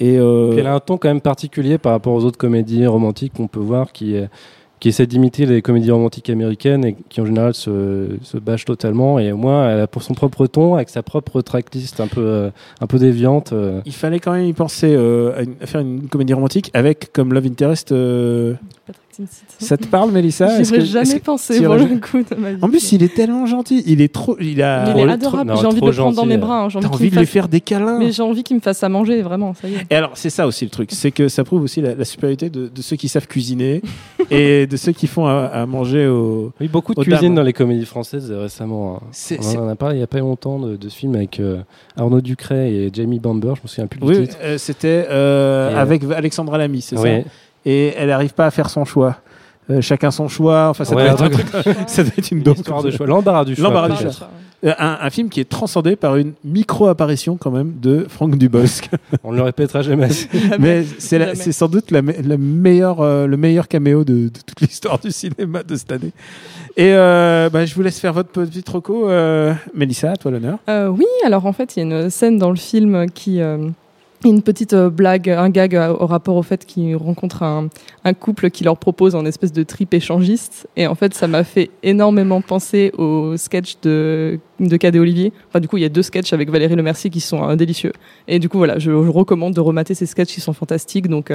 Et 0.00 0.16
euh, 0.18 0.50
Puis 0.50 0.60
elle 0.60 0.66
a 0.68 0.74
un 0.74 0.80
ton 0.80 0.96
quand 0.96 1.08
même 1.08 1.20
particulier 1.20 1.76
par 1.78 1.92
rapport 1.92 2.12
aux 2.14 2.24
autres 2.24 2.38
comédies 2.38 2.86
romantiques 2.86 3.32
qu'on 3.34 3.48
peut 3.48 3.58
voir 3.58 3.90
qui, 3.92 4.16
euh, 4.16 4.26
qui 4.78 4.88
essaient 4.90 5.08
d'imiter 5.08 5.44
les 5.44 5.60
comédies 5.60 5.90
romantiques 5.90 6.30
américaines 6.30 6.84
et 6.84 6.96
qui 7.08 7.20
en 7.20 7.26
général 7.26 7.52
se, 7.52 8.10
se 8.22 8.36
bâchent 8.38 8.64
totalement. 8.64 9.18
Et 9.18 9.32
au 9.32 9.36
moins, 9.36 9.68
elle 9.68 9.80
a 9.80 9.86
pour 9.88 10.04
son 10.04 10.14
propre 10.14 10.46
ton, 10.46 10.76
avec 10.76 10.88
sa 10.88 11.02
propre 11.02 11.40
tracklist 11.40 11.98
un 11.98 12.06
peu, 12.06 12.20
euh, 12.24 12.50
un 12.80 12.86
peu 12.86 12.98
déviante. 13.00 13.52
euh, 13.52 13.80
il 13.86 13.92
fallait 13.92 14.20
quand 14.20 14.32
même 14.32 14.44
y 14.46 14.52
penser 14.52 14.94
euh, 14.94 15.36
à, 15.36 15.42
une- 15.42 15.56
à 15.60 15.66
faire 15.66 15.80
une 15.80 16.06
comédie 16.08 16.32
romantique 16.32 16.70
avec 16.74 17.12
comme 17.12 17.32
love 17.34 17.46
interest. 17.46 17.90
euh, 17.90 18.54
Patrick. 18.86 19.02
Ça 19.58 19.76
te 19.76 19.86
parle, 19.86 20.10
Mélissa? 20.12 20.46
J'y 20.56 20.62
Est-ce 20.62 20.70
aurais 20.70 20.78
que- 20.78 20.84
est-ce 20.84 20.92
jamais 20.92 21.20
que- 21.20 21.24
pensé 21.24 21.60
pour 21.62 21.74
le 21.74 21.98
coup 22.00 22.18
de 22.18 22.34
ma 22.40 22.52
vie. 22.52 22.58
En 22.62 22.68
plus, 22.68 22.92
il 22.92 23.02
est 23.02 23.14
tellement 23.14 23.46
gentil. 23.46 23.82
Il 23.86 24.00
est 24.00 24.12
trop. 24.12 24.36
Il 24.40 24.62
a. 24.62 24.90
Il 24.94 24.98
est 25.00 25.08
adorable, 25.10 25.52
j'ai 25.60 25.66
envie 25.66 25.80
de 25.80 25.86
le 25.86 25.92
prendre 25.92 26.16
dans 26.16 26.26
mes 26.26 26.34
euh. 26.34 26.38
bras. 26.38 26.62
hein, 26.64 26.68
j'ai 26.68 26.78
envie 26.78 27.10
de 27.10 27.18
lui 27.18 27.26
faire 27.26 27.48
des 27.48 27.60
câlins? 27.60 27.98
Mais 27.98 28.12
j'ai 28.12 28.22
envie 28.22 28.42
qu'il 28.44 28.56
me 28.56 28.60
fasse 28.60 28.82
à 28.84 28.88
manger, 28.88 29.22
vraiment, 29.22 29.54
ça 29.54 29.68
y 29.68 29.74
est. 29.74 29.86
Et 29.90 29.94
alors, 29.94 30.12
c'est 30.14 30.30
ça 30.30 30.46
aussi 30.46 30.64
le 30.64 30.70
truc, 30.70 30.90
c'est 30.92 31.10
que 31.10 31.28
ça 31.28 31.44
prouve 31.44 31.62
aussi 31.62 31.80
la, 31.80 31.94
la 31.94 32.04
supériorité 32.04 32.50
de, 32.50 32.68
de 32.68 32.82
ceux 32.82 32.96
qui 32.96 33.08
savent 33.08 33.26
cuisiner 33.26 33.82
et 34.30 34.66
de 34.66 34.76
ceux 34.76 34.92
qui 34.92 35.06
font 35.06 35.26
à, 35.26 35.46
à 35.46 35.66
manger 35.66 36.06
au. 36.06 36.52
Oui, 36.60 36.68
beaucoup 36.68 36.94
de 36.94 37.00
cuisine 37.00 37.28
dames. 37.28 37.34
dans 37.36 37.42
les 37.42 37.52
comédies 37.52 37.86
françaises 37.86 38.30
euh, 38.30 38.42
récemment. 38.42 39.00
hein. 39.02 39.36
On 39.56 39.58
en 39.64 39.68
a 39.68 39.76
parlé 39.76 39.96
il 39.96 39.98
n'y 39.98 40.04
a 40.04 40.08
pas 40.08 40.18
longtemps 40.18 40.58
de, 40.58 40.76
de 40.76 40.88
ce 40.88 40.96
film 40.96 41.14
avec 41.14 41.40
euh, 41.40 41.58
Arnaud 41.96 42.20
Ducret 42.20 42.70
et 42.72 42.90
Jamie 42.92 43.18
Bamber, 43.18 43.54
je 43.56 43.62
me 43.62 43.68
souviens 43.68 43.86
plus 43.86 44.00
du 44.00 44.06
Oui, 44.06 44.22
titre. 44.22 44.36
euh, 44.42 44.58
c'était 44.58 45.06
euh, 45.10 45.76
avec 45.76 46.02
Alexandra 46.14 46.58
Lamy, 46.58 46.80
c'est 46.80 46.96
ça? 46.96 47.02
Et 47.70 47.92
elle 47.96 48.08
n'arrive 48.08 48.32
pas 48.32 48.46
à 48.46 48.50
faire 48.50 48.70
son 48.70 48.84
choix. 48.84 49.16
Euh, 49.70 49.82
chacun 49.82 50.10
son 50.10 50.28
choix. 50.28 50.68
Enfin, 50.70 50.84
ça, 50.84 50.94
Ouais, 50.96 51.04
doit, 51.04 51.12
être 51.12 51.22
un 51.22 51.26
un 51.58 51.62
truc- 51.62 51.76
ça 51.86 52.02
doit 52.02 52.12
être 52.16 52.30
une 52.30 52.42
dose. 52.42 52.56
Histoire 52.56 52.82
de 52.82 52.90
choix. 52.90 53.06
L'embarras 53.06 53.44
du 53.44 53.54
choix. 53.54 53.64
L'embarras 53.64 53.88
du 53.90 53.96
choix. 54.02 54.28
Euh, 54.64 54.72
un, 54.78 54.98
un 55.02 55.10
film 55.10 55.28
qui 55.28 55.38
est 55.40 55.48
transcendé 55.48 55.94
par 55.94 56.16
une 56.16 56.32
micro-apparition 56.44 57.36
quand 57.36 57.50
même 57.50 57.74
de 57.80 58.06
Franck 58.08 58.36
Dubosc. 58.38 58.88
On 59.24 59.30
ne 59.32 59.36
le 59.36 59.42
répétera 59.42 59.82
jamais. 59.82 60.08
Mais 60.58 60.84
c'est 60.98 61.18
la- 61.18 61.26
Jamais. 61.26 61.36
c'est 61.36 61.52
sans 61.52 61.68
doute 61.68 61.90
la, 61.90 62.00
la 62.00 62.36
meilleure, 62.38 63.00
euh, 63.02 63.26
le 63.26 63.36
meilleur 63.36 63.68
caméo 63.68 64.02
de, 64.04 64.14
de 64.14 64.38
toute 64.46 64.60
l'histoire 64.62 64.98
du 64.98 65.10
cinéma 65.12 65.62
de 65.62 65.76
cette 65.76 65.92
année. 65.92 66.12
Et 66.76 66.92
euh, 66.94 67.50
bah, 67.50 67.66
je 67.66 67.74
vous 67.74 67.82
laisse 67.82 68.00
faire 68.00 68.14
votre 68.14 68.30
petit 68.30 68.62
troco. 68.62 69.08
Euh, 69.10 69.52
Mélissa, 69.74 70.12
à 70.12 70.16
toi 70.16 70.30
l'honneur. 70.30 70.58
Euh, 70.68 70.88
oui, 70.88 71.04
alors 71.24 71.44
en 71.46 71.52
fait, 71.52 71.76
il 71.76 71.80
y 71.80 71.82
a 71.82 71.84
une 72.04 72.10
scène 72.10 72.38
dans 72.38 72.50
le 72.50 72.56
film 72.56 73.08
qui. 73.10 73.40
Une 74.24 74.42
petite 74.42 74.72
euh, 74.72 74.90
blague, 74.90 75.30
un 75.30 75.48
gag 75.48 75.76
euh, 75.76 75.94
au 75.94 76.06
rapport 76.06 76.36
au 76.36 76.42
fait 76.42 76.64
qu'ils 76.66 76.96
rencontrent 76.96 77.44
un, 77.44 77.68
un 78.04 78.14
couple 78.14 78.50
qui 78.50 78.64
leur 78.64 78.76
propose 78.76 79.14
un 79.14 79.24
espèce 79.24 79.52
de 79.52 79.62
trip 79.62 79.94
échangiste. 79.94 80.66
Et 80.76 80.86
en 80.86 80.96
fait, 80.96 81.14
ça 81.14 81.28
m'a 81.28 81.44
fait 81.44 81.70
énormément 81.84 82.40
penser 82.40 82.92
au 82.98 83.36
sketch 83.36 83.76
de, 83.82 84.40
de 84.58 84.76
Cadet 84.76 84.98
Olivier. 84.98 85.32
Enfin, 85.48 85.60
du 85.60 85.68
coup, 85.68 85.76
il 85.76 85.82
y 85.82 85.86
a 85.86 85.88
deux 85.88 86.02
sketchs 86.02 86.32
avec 86.32 86.50
Valérie 86.50 86.74
Lemercier 86.74 87.10
qui 87.10 87.20
sont 87.20 87.48
euh, 87.48 87.54
délicieux. 87.54 87.92
Et 88.26 88.40
du 88.40 88.48
coup, 88.48 88.58
voilà, 88.58 88.80
je, 88.80 88.90
recommande 88.90 89.54
de 89.54 89.60
remater 89.60 89.94
ces 89.94 90.06
sketchs 90.06 90.34
qui 90.34 90.40
sont 90.40 90.52
fantastiques. 90.52 91.06
Donc, 91.06 91.32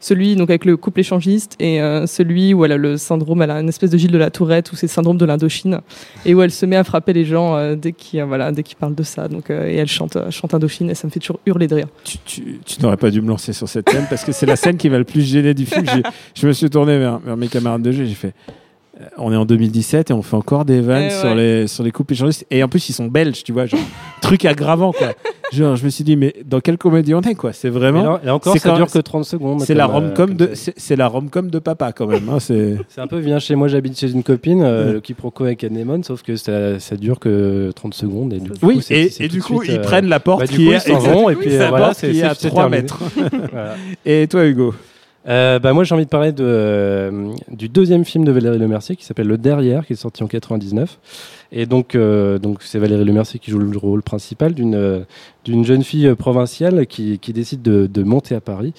celui 0.00 0.34
donc 0.34 0.48
avec 0.48 0.64
le 0.64 0.76
couple 0.76 1.00
échangiste 1.00 1.56
et 1.60 1.80
celui 2.06 2.54
où 2.54 2.64
elle 2.64 2.72
a 2.72 2.76
le 2.76 2.96
syndrome, 2.96 3.42
elle 3.42 3.50
a 3.50 3.60
une 3.60 3.68
espèce 3.68 3.90
de 3.90 3.98
Gilles 3.98 4.10
de 4.10 4.18
la 4.18 4.30
Tourette 4.30 4.72
ou 4.72 4.76
c'est 4.76 4.86
le 4.86 4.90
syndrome 4.90 5.16
de 5.16 5.24
l'Indochine 5.24 5.80
et 6.24 6.34
où 6.34 6.42
elle 6.42 6.50
se 6.50 6.66
met 6.66 6.76
à 6.76 6.84
frapper 6.84 7.12
les 7.12 7.24
gens 7.24 7.74
dès 7.76 7.92
qu'ils 7.92 8.22
voilà, 8.24 8.50
dès 8.50 8.62
qu'ils 8.62 8.76
parlent 8.76 8.94
de 8.94 9.02
ça. 9.02 9.28
Donc, 9.28 9.50
et 9.50 9.76
elle 9.76 9.88
chante, 9.88 10.18
chante 10.30 10.54
Indochine 10.54 10.90
et 10.90 10.94
ça 10.94 11.06
me 11.06 11.12
fait 11.12 11.20
toujours 11.20 11.40
hurler 11.46 11.68
de 11.68 11.76
rire. 11.76 11.88
Tu- 12.24 12.60
tu 12.64 12.80
n'aurais 12.82 12.96
pas 12.96 13.10
dû 13.10 13.20
me 13.20 13.28
lancer 13.28 13.52
sur 13.52 13.68
cette 13.68 13.88
scène 13.90 14.06
parce 14.08 14.24
que 14.24 14.32
c'est 14.32 14.46
la 14.46 14.56
scène 14.56 14.76
qui 14.76 14.88
m'a 14.90 14.98
le 14.98 15.04
plus 15.04 15.22
gêné 15.22 15.54
du 15.54 15.66
film. 15.66 15.84
Je 16.34 16.46
me 16.46 16.52
suis 16.52 16.68
tourné 16.70 16.98
vers, 16.98 17.18
vers 17.18 17.36
mes 17.36 17.48
camarades 17.48 17.82
de 17.82 17.92
jeu. 17.92 18.04
J'ai 18.04 18.14
fait. 18.14 18.34
euh, 19.00 19.04
On 19.18 19.32
est 19.32 19.36
en 19.36 19.44
2017 19.44 20.10
et 20.10 20.12
on 20.14 20.22
fait 20.22 20.36
encore 20.36 20.64
des 20.64 20.80
vannes 20.80 21.08
Eh 21.08 21.20
sur, 21.20 21.34
les, 21.34 21.66
sur 21.66 21.82
les 21.84 21.90
couples 21.90 22.12
échangistes. 22.12 22.46
Et 22.50 22.62
en 22.62 22.68
plus, 22.68 22.88
ils 22.88 22.92
sont 22.92 23.06
belges, 23.06 23.42
tu 23.44 23.52
vois. 23.52 23.66
Genre, 23.66 23.80
truc 24.20 24.44
aggravant, 24.44 24.92
quoi. 24.92 25.12
Genre, 25.52 25.76
je 25.76 25.84
me 25.84 25.90
suis 25.90 26.02
dit, 26.04 26.16
mais 26.16 26.34
dans 26.46 26.60
quelle 26.60 26.78
comédie 26.78 27.14
on 27.14 27.20
est, 27.20 27.34
quoi? 27.34 27.52
C'est 27.52 27.68
vraiment. 27.68 28.02
là, 28.02 28.20
là 28.24 28.34
encore, 28.34 28.56
ça 28.56 28.70
quand- 28.70 28.76
dure 28.76 28.90
que 28.90 28.98
30 28.98 29.24
secondes. 29.24 29.60
C'est 29.60 29.74
la 29.74 29.84
euh, 29.84 29.88
rom-com 29.88 30.34
de, 30.34 30.50
c'est 30.54 30.96
la 30.96 31.06
rom-com 31.08 31.50
de 31.50 31.58
papa, 31.58 31.92
quand 31.92 32.06
même. 32.06 32.28
hein, 32.30 32.38
c'est. 32.40 32.76
Un 32.96 33.06
peu 33.06 33.18
viens 33.18 33.38
chez 33.38 33.54
moi, 33.54 33.68
j'habite 33.68 33.98
chez 33.98 34.10
une 34.10 34.22
copine, 34.22 34.62
euh, 34.62 34.94
le 34.94 35.00
quiproquo 35.00 35.44
avec 35.44 35.62
Anemone, 35.64 36.04
sauf 36.04 36.22
que 36.22 36.36
ça, 36.36 36.78
ça 36.80 36.96
dure 36.96 37.18
que 37.20 37.70
30 37.74 37.92
secondes. 37.94 38.32
Et 38.32 38.38
du 38.40 38.50
coup, 38.50 38.56
Oui, 38.62 38.80
c'est- 38.82 38.94
et, 39.20 39.24
et 39.24 39.28
du 39.28 39.42
coup, 39.42 39.62
suite, 39.62 39.74
ils 39.74 39.78
euh, 39.80 39.82
prennent 39.82 40.08
la 40.08 40.20
porte 40.20 40.40
bah, 40.40 40.46
qui 40.46 40.64
coup, 40.64 40.72
est. 40.72 40.76
ils 40.76 40.80
s'en 40.80 40.98
vont, 40.98 41.28
et 41.30 41.36
puis, 41.36 41.50
c'est 41.50 41.58
la 41.58 41.68
voilà, 41.68 41.84
porte 41.86 41.98
c'est- 41.98 42.10
qui 42.12 42.20
est 42.20 42.22
à 42.22 42.34
c'est 42.34 42.48
3 42.48 42.62
terminé. 42.70 42.82
mètres. 42.82 42.98
Et 44.06 44.26
toi, 44.28 44.46
Hugo? 44.46 44.74
Euh, 45.28 45.58
bah, 45.58 45.72
moi, 45.72 45.84
j'ai 45.84 45.94
envie 45.94 46.04
de 46.04 46.10
parler 46.10 46.32
de, 46.32 46.44
euh, 46.44 47.32
du 47.48 47.68
deuxième 47.68 48.04
film 48.04 48.24
de 48.24 48.32
Valérie 48.32 48.58
Lemercier 48.58 48.96
qui 48.96 49.04
s'appelle 49.04 49.28
Le 49.28 49.38
Derrière, 49.38 49.86
qui 49.86 49.92
est 49.92 49.96
sorti 49.96 50.22
en 50.22 50.26
99. 50.26 50.98
Et 51.52 51.66
donc, 51.66 51.94
euh, 51.94 52.38
donc 52.38 52.62
c'est 52.62 52.78
Valérie 52.78 53.04
Lemercier 53.04 53.38
qui 53.38 53.50
joue 53.50 53.58
le 53.58 53.76
rôle 53.78 54.02
principal 54.02 54.54
d'une 54.54 54.74
euh, 54.74 55.00
d'une 55.44 55.64
jeune 55.64 55.82
fille 55.82 56.14
provinciale 56.14 56.86
qui, 56.86 57.18
qui 57.18 57.32
décide 57.32 57.62
de, 57.62 57.86
de 57.86 58.02
monter 58.02 58.34
à 58.34 58.40
Paris 58.40 58.72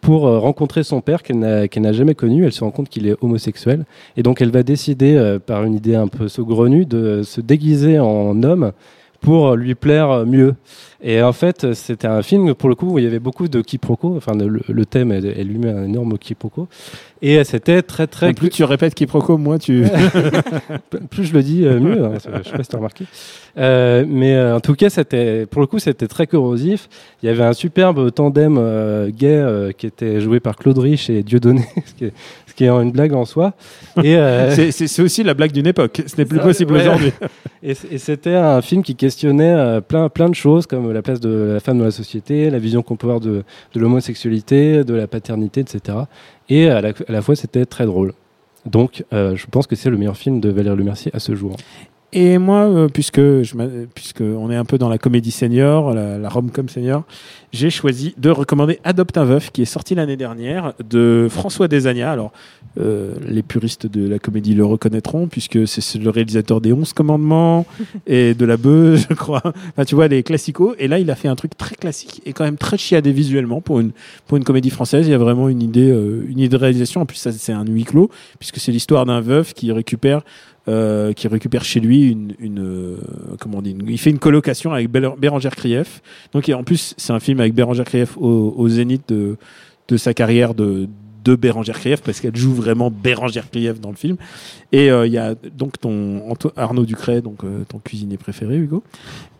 pour 0.00 0.22
rencontrer 0.22 0.82
son 0.82 1.00
père 1.00 1.22
qu'elle 1.22 1.38
n'a 1.38 1.92
jamais 1.92 2.14
connu. 2.14 2.44
Elle 2.44 2.52
se 2.52 2.62
rend 2.62 2.70
compte 2.70 2.88
qu'il 2.88 3.06
est 3.06 3.16
homosexuel. 3.20 3.84
Et 4.16 4.22
donc, 4.22 4.40
elle 4.40 4.50
va 4.50 4.62
décider, 4.62 5.38
par 5.46 5.64
une 5.64 5.74
idée 5.74 5.94
un 5.94 6.08
peu 6.08 6.28
saugrenue, 6.28 6.86
de 6.86 7.22
se 7.22 7.40
déguiser 7.40 7.98
en 7.98 8.42
homme 8.42 8.72
pour 9.20 9.56
lui 9.56 9.74
plaire 9.74 10.24
mieux. 10.26 10.54
Et 11.00 11.22
en 11.22 11.32
fait, 11.32 11.74
c'était 11.74 12.08
un 12.08 12.22
film, 12.22 12.54
pour 12.54 12.68
le 12.68 12.74
coup, 12.74 12.94
où 12.94 12.98
il 12.98 13.04
y 13.04 13.06
avait 13.06 13.18
beaucoup 13.20 13.48
de 13.48 13.60
quiproquos. 13.60 14.16
Enfin, 14.16 14.32
le, 14.34 14.86
thème 14.86 15.12
est, 15.12 15.24
est 15.24 15.44
lui-même 15.44 15.76
un 15.76 15.84
énorme 15.84 16.18
quiproquo. 16.18 16.68
Et 17.20 17.42
c'était 17.44 17.82
très, 17.82 18.06
très... 18.06 18.30
Et 18.30 18.32
Plus 18.34 18.48
tu 18.50 18.62
répètes 18.64 18.94
quiproquo, 18.94 19.38
moins 19.38 19.58
tu. 19.58 19.84
plus 21.10 21.24
je 21.24 21.32
le 21.34 21.42
dis, 21.42 21.64
euh, 21.64 21.80
mieux. 21.80 22.04
hein, 22.04 22.12
je 22.14 22.20
sais 22.20 22.30
pas 22.56 22.62
si 22.62 22.68
tu 22.68 22.76
as 22.76 22.78
remarqué. 22.78 23.04
Euh, 23.58 24.04
mais 24.06 24.34
euh, 24.36 24.56
en 24.56 24.60
tout 24.60 24.74
cas, 24.74 24.88
c'était, 24.88 25.46
pour 25.46 25.60
le 25.60 25.66
coup, 25.66 25.78
c'était 25.80 26.06
très 26.06 26.26
corrosif. 26.26 26.88
Il 27.22 27.26
y 27.26 27.28
avait 27.28 27.42
un 27.44 27.52
superbe 27.54 28.12
tandem 28.12 28.56
euh, 28.58 29.10
gay 29.10 29.26
euh, 29.34 29.72
qui 29.72 29.86
était 29.86 30.20
joué 30.20 30.38
par 30.38 30.54
Claude 30.56 30.78
Rich 30.78 31.10
et 31.10 31.22
Dieudonné, 31.24 31.64
ce 31.86 31.94
qui 31.94 32.04
est, 32.04 32.12
ce 32.46 32.54
qui 32.54 32.64
est 32.64 32.68
une 32.68 32.92
blague 32.92 33.14
en 33.14 33.24
soi. 33.24 33.54
Et, 34.04 34.16
euh, 34.16 34.54
C'est- 34.70 35.02
aussi 35.02 35.22
la 35.24 35.34
blague 35.34 35.52
d'une 35.52 35.66
époque. 35.66 36.02
Ce 36.06 36.16
n'est 36.18 36.24
plus 36.24 36.38
Ça, 36.38 36.44
possible 36.44 36.74
ouais. 36.74 36.80
aujourd'hui. 36.82 37.12
Et, 37.62 37.74
c'était 37.74 38.34
un 38.36 38.62
film 38.62 38.82
qui 38.84 38.94
questionnait 38.94 39.54
euh, 39.54 39.80
plein, 39.80 40.08
plein 40.08 40.28
de 40.28 40.34
choses, 40.34 40.66
comme 40.66 40.92
la 40.92 41.02
place 41.02 41.18
de 41.20 41.52
la 41.54 41.60
femme 41.60 41.78
dans 41.78 41.84
la 41.84 41.90
société, 41.90 42.50
la 42.50 42.58
vision 42.60 42.82
qu'on 42.82 42.94
peut 42.96 43.06
avoir 43.08 43.20
de, 43.20 43.42
de 43.74 43.80
l'homosexualité, 43.80 44.84
de 44.84 44.94
la 44.94 45.08
paternité, 45.08 45.60
etc. 45.60 45.98
Et 46.50 46.68
à 46.70 46.80
la, 46.80 46.92
à 47.08 47.12
la 47.12 47.22
fois, 47.22 47.34
c'était 47.34 47.64
très 47.64 47.86
drôle. 47.86 48.12
Donc, 48.66 49.04
euh, 49.12 49.34
je 49.34 49.46
pense 49.46 49.66
que 49.66 49.76
c'est 49.76 49.90
le 49.90 49.96
meilleur 49.96 50.16
film 50.16 50.40
de 50.40 50.50
Valérie 50.50 50.76
Lemercier 50.76 51.10
à 51.14 51.20
ce 51.20 51.34
jour. 51.34 51.56
Et 52.12 52.38
moi, 52.38 52.64
euh, 52.64 52.88
puisque, 52.88 53.20
je 53.20 53.54
puisque 53.94 54.22
on 54.22 54.50
est 54.50 54.56
un 54.56 54.64
peu 54.64 54.78
dans 54.78 54.88
la 54.88 54.96
comédie 54.96 55.30
senior, 55.30 55.92
la, 55.92 56.16
la 56.16 56.28
rom-com 56.30 56.68
senior, 56.68 57.04
j'ai 57.52 57.68
choisi 57.68 58.14
de 58.16 58.30
recommander 58.30 58.78
Adopte 58.82 59.18
un 59.18 59.24
veuf, 59.24 59.50
qui 59.50 59.62
est 59.62 59.66
sorti 59.66 59.94
l'année 59.94 60.16
dernière, 60.16 60.72
de 60.88 61.28
François 61.30 61.68
Desagna. 61.68 62.10
Alors, 62.10 62.32
euh, 62.78 63.14
les 63.26 63.42
puristes 63.42 63.86
de 63.86 64.08
la 64.08 64.18
comédie 64.18 64.54
le 64.54 64.64
reconnaîtront, 64.64 65.26
puisque 65.26 65.66
c'est 65.66 65.80
c'est 65.80 65.98
le 65.98 66.10
réalisateur 66.10 66.60
des 66.60 66.72
11 66.72 66.92
commandements 66.92 67.66
et 68.06 68.34
de 68.34 68.44
la 68.44 68.56
bœuf, 68.56 69.06
je 69.08 69.14
crois. 69.14 69.42
Enfin, 69.44 69.84
tu 69.84 69.94
vois, 69.94 70.08
les 70.08 70.22
classicos. 70.22 70.74
Et 70.78 70.88
là, 70.88 70.98
il 70.98 71.10
a 71.10 71.14
fait 71.14 71.28
un 71.28 71.36
truc 71.36 71.56
très 71.56 71.74
classique 71.74 72.22
et 72.24 72.32
quand 72.32 72.44
même 72.44 72.58
très 72.58 72.78
chiadé 72.78 73.12
visuellement 73.12 73.60
pour 73.60 73.80
une, 73.80 73.90
pour 74.26 74.36
une 74.36 74.44
comédie 74.44 74.70
française. 74.70 75.06
Il 75.06 75.10
y 75.10 75.14
a 75.14 75.18
vraiment 75.18 75.48
une 75.48 75.62
idée, 75.62 75.90
euh, 75.90 76.24
une 76.28 76.38
idée 76.38 76.48
de 76.48 76.56
réalisation. 76.56 77.02
En 77.02 77.06
plus, 77.06 77.16
ça, 77.16 77.32
c'est 77.32 77.52
un 77.52 77.64
huis 77.64 77.84
clos, 77.84 78.10
puisque 78.38 78.58
c'est 78.58 78.72
l'histoire 78.72 79.04
d'un 79.04 79.20
veuf 79.20 79.52
qui 79.54 79.72
récupère 79.72 80.22
euh, 80.68 81.12
qui 81.14 81.26
récupère 81.28 81.64
chez 81.64 81.80
lui 81.80 82.10
une, 82.10 82.34
une 82.38 82.60
euh, 82.60 82.96
comment 83.40 83.58
on 83.58 83.62
dit, 83.62 83.70
une- 83.72 83.88
il 83.88 83.98
fait 83.98 84.10
une 84.10 84.18
colocation 84.18 84.72
avec 84.72 84.90
Bérangère 84.90 85.56
Krief. 85.56 86.02
Donc 86.32 86.48
et 86.48 86.54
en 86.54 86.62
plus 86.62 86.94
c'est 86.96 87.12
un 87.12 87.20
film 87.20 87.40
avec 87.40 87.54
Bérangère 87.54 87.86
Krief 87.86 88.16
au, 88.18 88.54
au 88.56 88.68
zénith 88.68 89.02
de, 89.08 89.36
de 89.88 89.96
sa 89.96 90.14
carrière 90.14 90.54
de 90.54 90.88
de 91.24 91.34
Bérangère 91.34 91.78
Krief 91.78 92.00
parce 92.00 92.20
qu'elle 92.20 92.36
joue 92.36 92.54
vraiment 92.54 92.90
Bérangère 92.90 93.50
Krief 93.50 93.80
dans 93.80 93.90
le 93.90 93.96
film. 93.96 94.16
Et 94.72 94.90
euh, 94.90 95.06
il 95.06 95.12
y 95.12 95.18
a 95.18 95.34
donc 95.34 95.78
ton 95.78 96.22
Arnaud 96.56 96.86
Ducret, 96.86 97.20
donc 97.20 97.42
euh, 97.44 97.64
ton 97.68 97.78
cuisinier 97.80 98.16
préféré, 98.16 98.56
Hugo. 98.56 98.82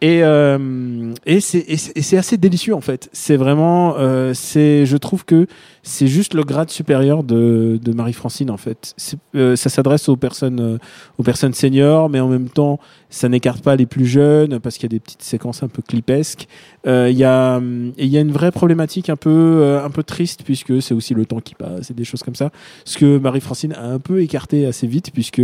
Et 0.03 0.23
euh, 0.23 1.15
et 1.25 1.41
c'est 1.41 2.17
assez 2.19 2.37
délicieux 2.37 2.75
en 2.75 2.81
fait. 2.83 3.09
C'est 3.13 3.37
vraiment 3.37 3.95
euh, 3.97 4.35
c'est 4.35 4.85
je 4.87 4.97
trouve 4.97 5.25
que 5.25 5.47
c'est 5.89 6.07
juste 6.07 6.35
le 6.35 6.45
grade 6.45 6.69
supérieur 6.69 7.25
de 7.25 7.93
Marie-Francine 7.95 8.51
en 8.51 8.59
fait. 8.59 8.95
Euh, 9.35 9.57
ça 9.57 9.71
s'adresse 9.71 10.09
aux 10.11 10.17
personnes 10.17 10.61
euh, 10.61 10.79
aux 11.17 11.23
personnes 11.23 11.55
seniors, 11.55 12.11
mais 12.11 12.21
en 12.21 12.29
même 12.29 12.51
temps 12.51 12.79
ça 13.09 13.29
n'écarte 13.31 13.63
pas 13.65 13.75
les 13.75 13.87
plus 13.87 14.05
jeunes 14.05 14.61
parce 14.61 14.77
qu'il 14.77 14.85
y 14.85 14.95
a 14.95 14.97
des 14.97 15.01
petites 15.01 15.23
séquences 15.23 15.63
un 15.63 15.69
peu 15.69 15.81
clipesques. 15.81 16.47
Euh, 16.87 17.09
Il 17.11 17.17
y 17.17 17.25
a 17.25 17.59
y 17.97 18.17
a 18.19 18.21
une 18.21 18.33
vraie 18.33 18.53
problématique 18.53 19.09
un 19.09 19.17
peu 19.17 19.81
un 19.83 19.89
peu 19.89 20.03
triste 20.03 20.43
puisque 20.45 20.83
c'est 20.83 20.93
aussi 20.93 21.15
le 21.15 21.25
temps 21.25 21.41
qui 21.41 21.55
passe 21.55 21.91
et 21.91 21.95
des 21.95 22.05
choses 22.05 22.23
comme 22.23 22.35
ça. 22.35 22.51
Ce 22.85 22.99
que 22.99 23.17
Marie-Francine 23.19 23.73
a 23.73 23.87
un 23.87 23.99
peu 23.99 24.21
écarté 24.21 24.67
assez 24.67 24.87
vite 24.87 25.11
puisque 25.13 25.41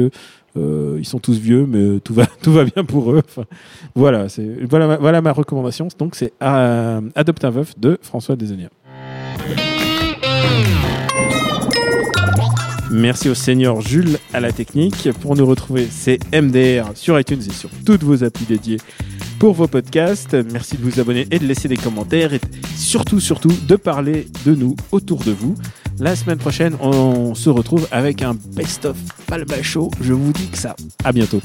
ils 0.57 1.07
sont 1.07 1.19
tous 1.21 1.39
vieux, 1.39 1.67
mais 1.67 2.01
tout 2.01 2.13
va 2.13 2.27
tout 2.43 2.53
va 2.53 2.65
bien 2.65 2.85
pour 2.85 3.13
eux. 3.13 3.23
Voilà, 3.95 4.27
voilà 4.69 4.99
voilà 4.99 5.23
ma 5.23 5.33
recommandation. 5.33 5.89
Donc 5.99 6.17
c'est 6.17 6.35
Adopte 6.41 7.45
un 7.45 7.51
veuf 7.51 7.79
de 7.79 7.99
François 8.03 8.37
Desagna. 8.37 8.69
Merci 12.91 13.29
au 13.29 13.35
seigneur 13.35 13.81
Jules 13.81 14.19
à 14.33 14.41
la 14.41 14.53
technique. 14.53 15.11
Pour 15.21 15.37
nous 15.37 15.45
retrouver, 15.45 15.89
c'est 15.91 16.19
MDR 16.33 16.93
sur 16.95 17.19
iTunes 17.19 17.43
et 17.47 17.53
sur 17.53 17.69
toutes 17.85 18.05
vos 18.05 18.23
applis 18.23 18.47
dédiées 18.47 18.79
pour 19.39 19.53
vos 19.55 19.67
podcasts. 19.67 20.35
Merci 20.53 20.77
de 20.77 20.83
vous 20.83 21.01
abonner 21.01 21.27
et 21.31 21.39
de 21.39 21.45
laisser 21.45 21.69
des 21.69 21.77
commentaires 21.77 22.33
et 22.33 22.41
surtout, 22.77 23.21
surtout, 23.21 23.53
de 23.69 23.77
parler 23.77 24.29
de 24.47 24.55
nous 24.55 24.77
autour 24.93 25.25
de 25.25 25.33
vous. 25.33 25.57
La 25.99 26.17
semaine 26.17 26.39
prochaine, 26.39 26.77
on 26.81 27.35
se 27.35 27.51
retrouve 27.51 27.87
avec 27.91 28.23
un 28.23 28.35
best-of 28.55 28.97
Palma. 29.27 29.55
Je 29.63 30.13
vous 30.13 30.33
dis 30.33 30.49
que 30.49 30.59
ça. 30.59 30.75
À 31.05 31.13
bientôt. 31.13 31.41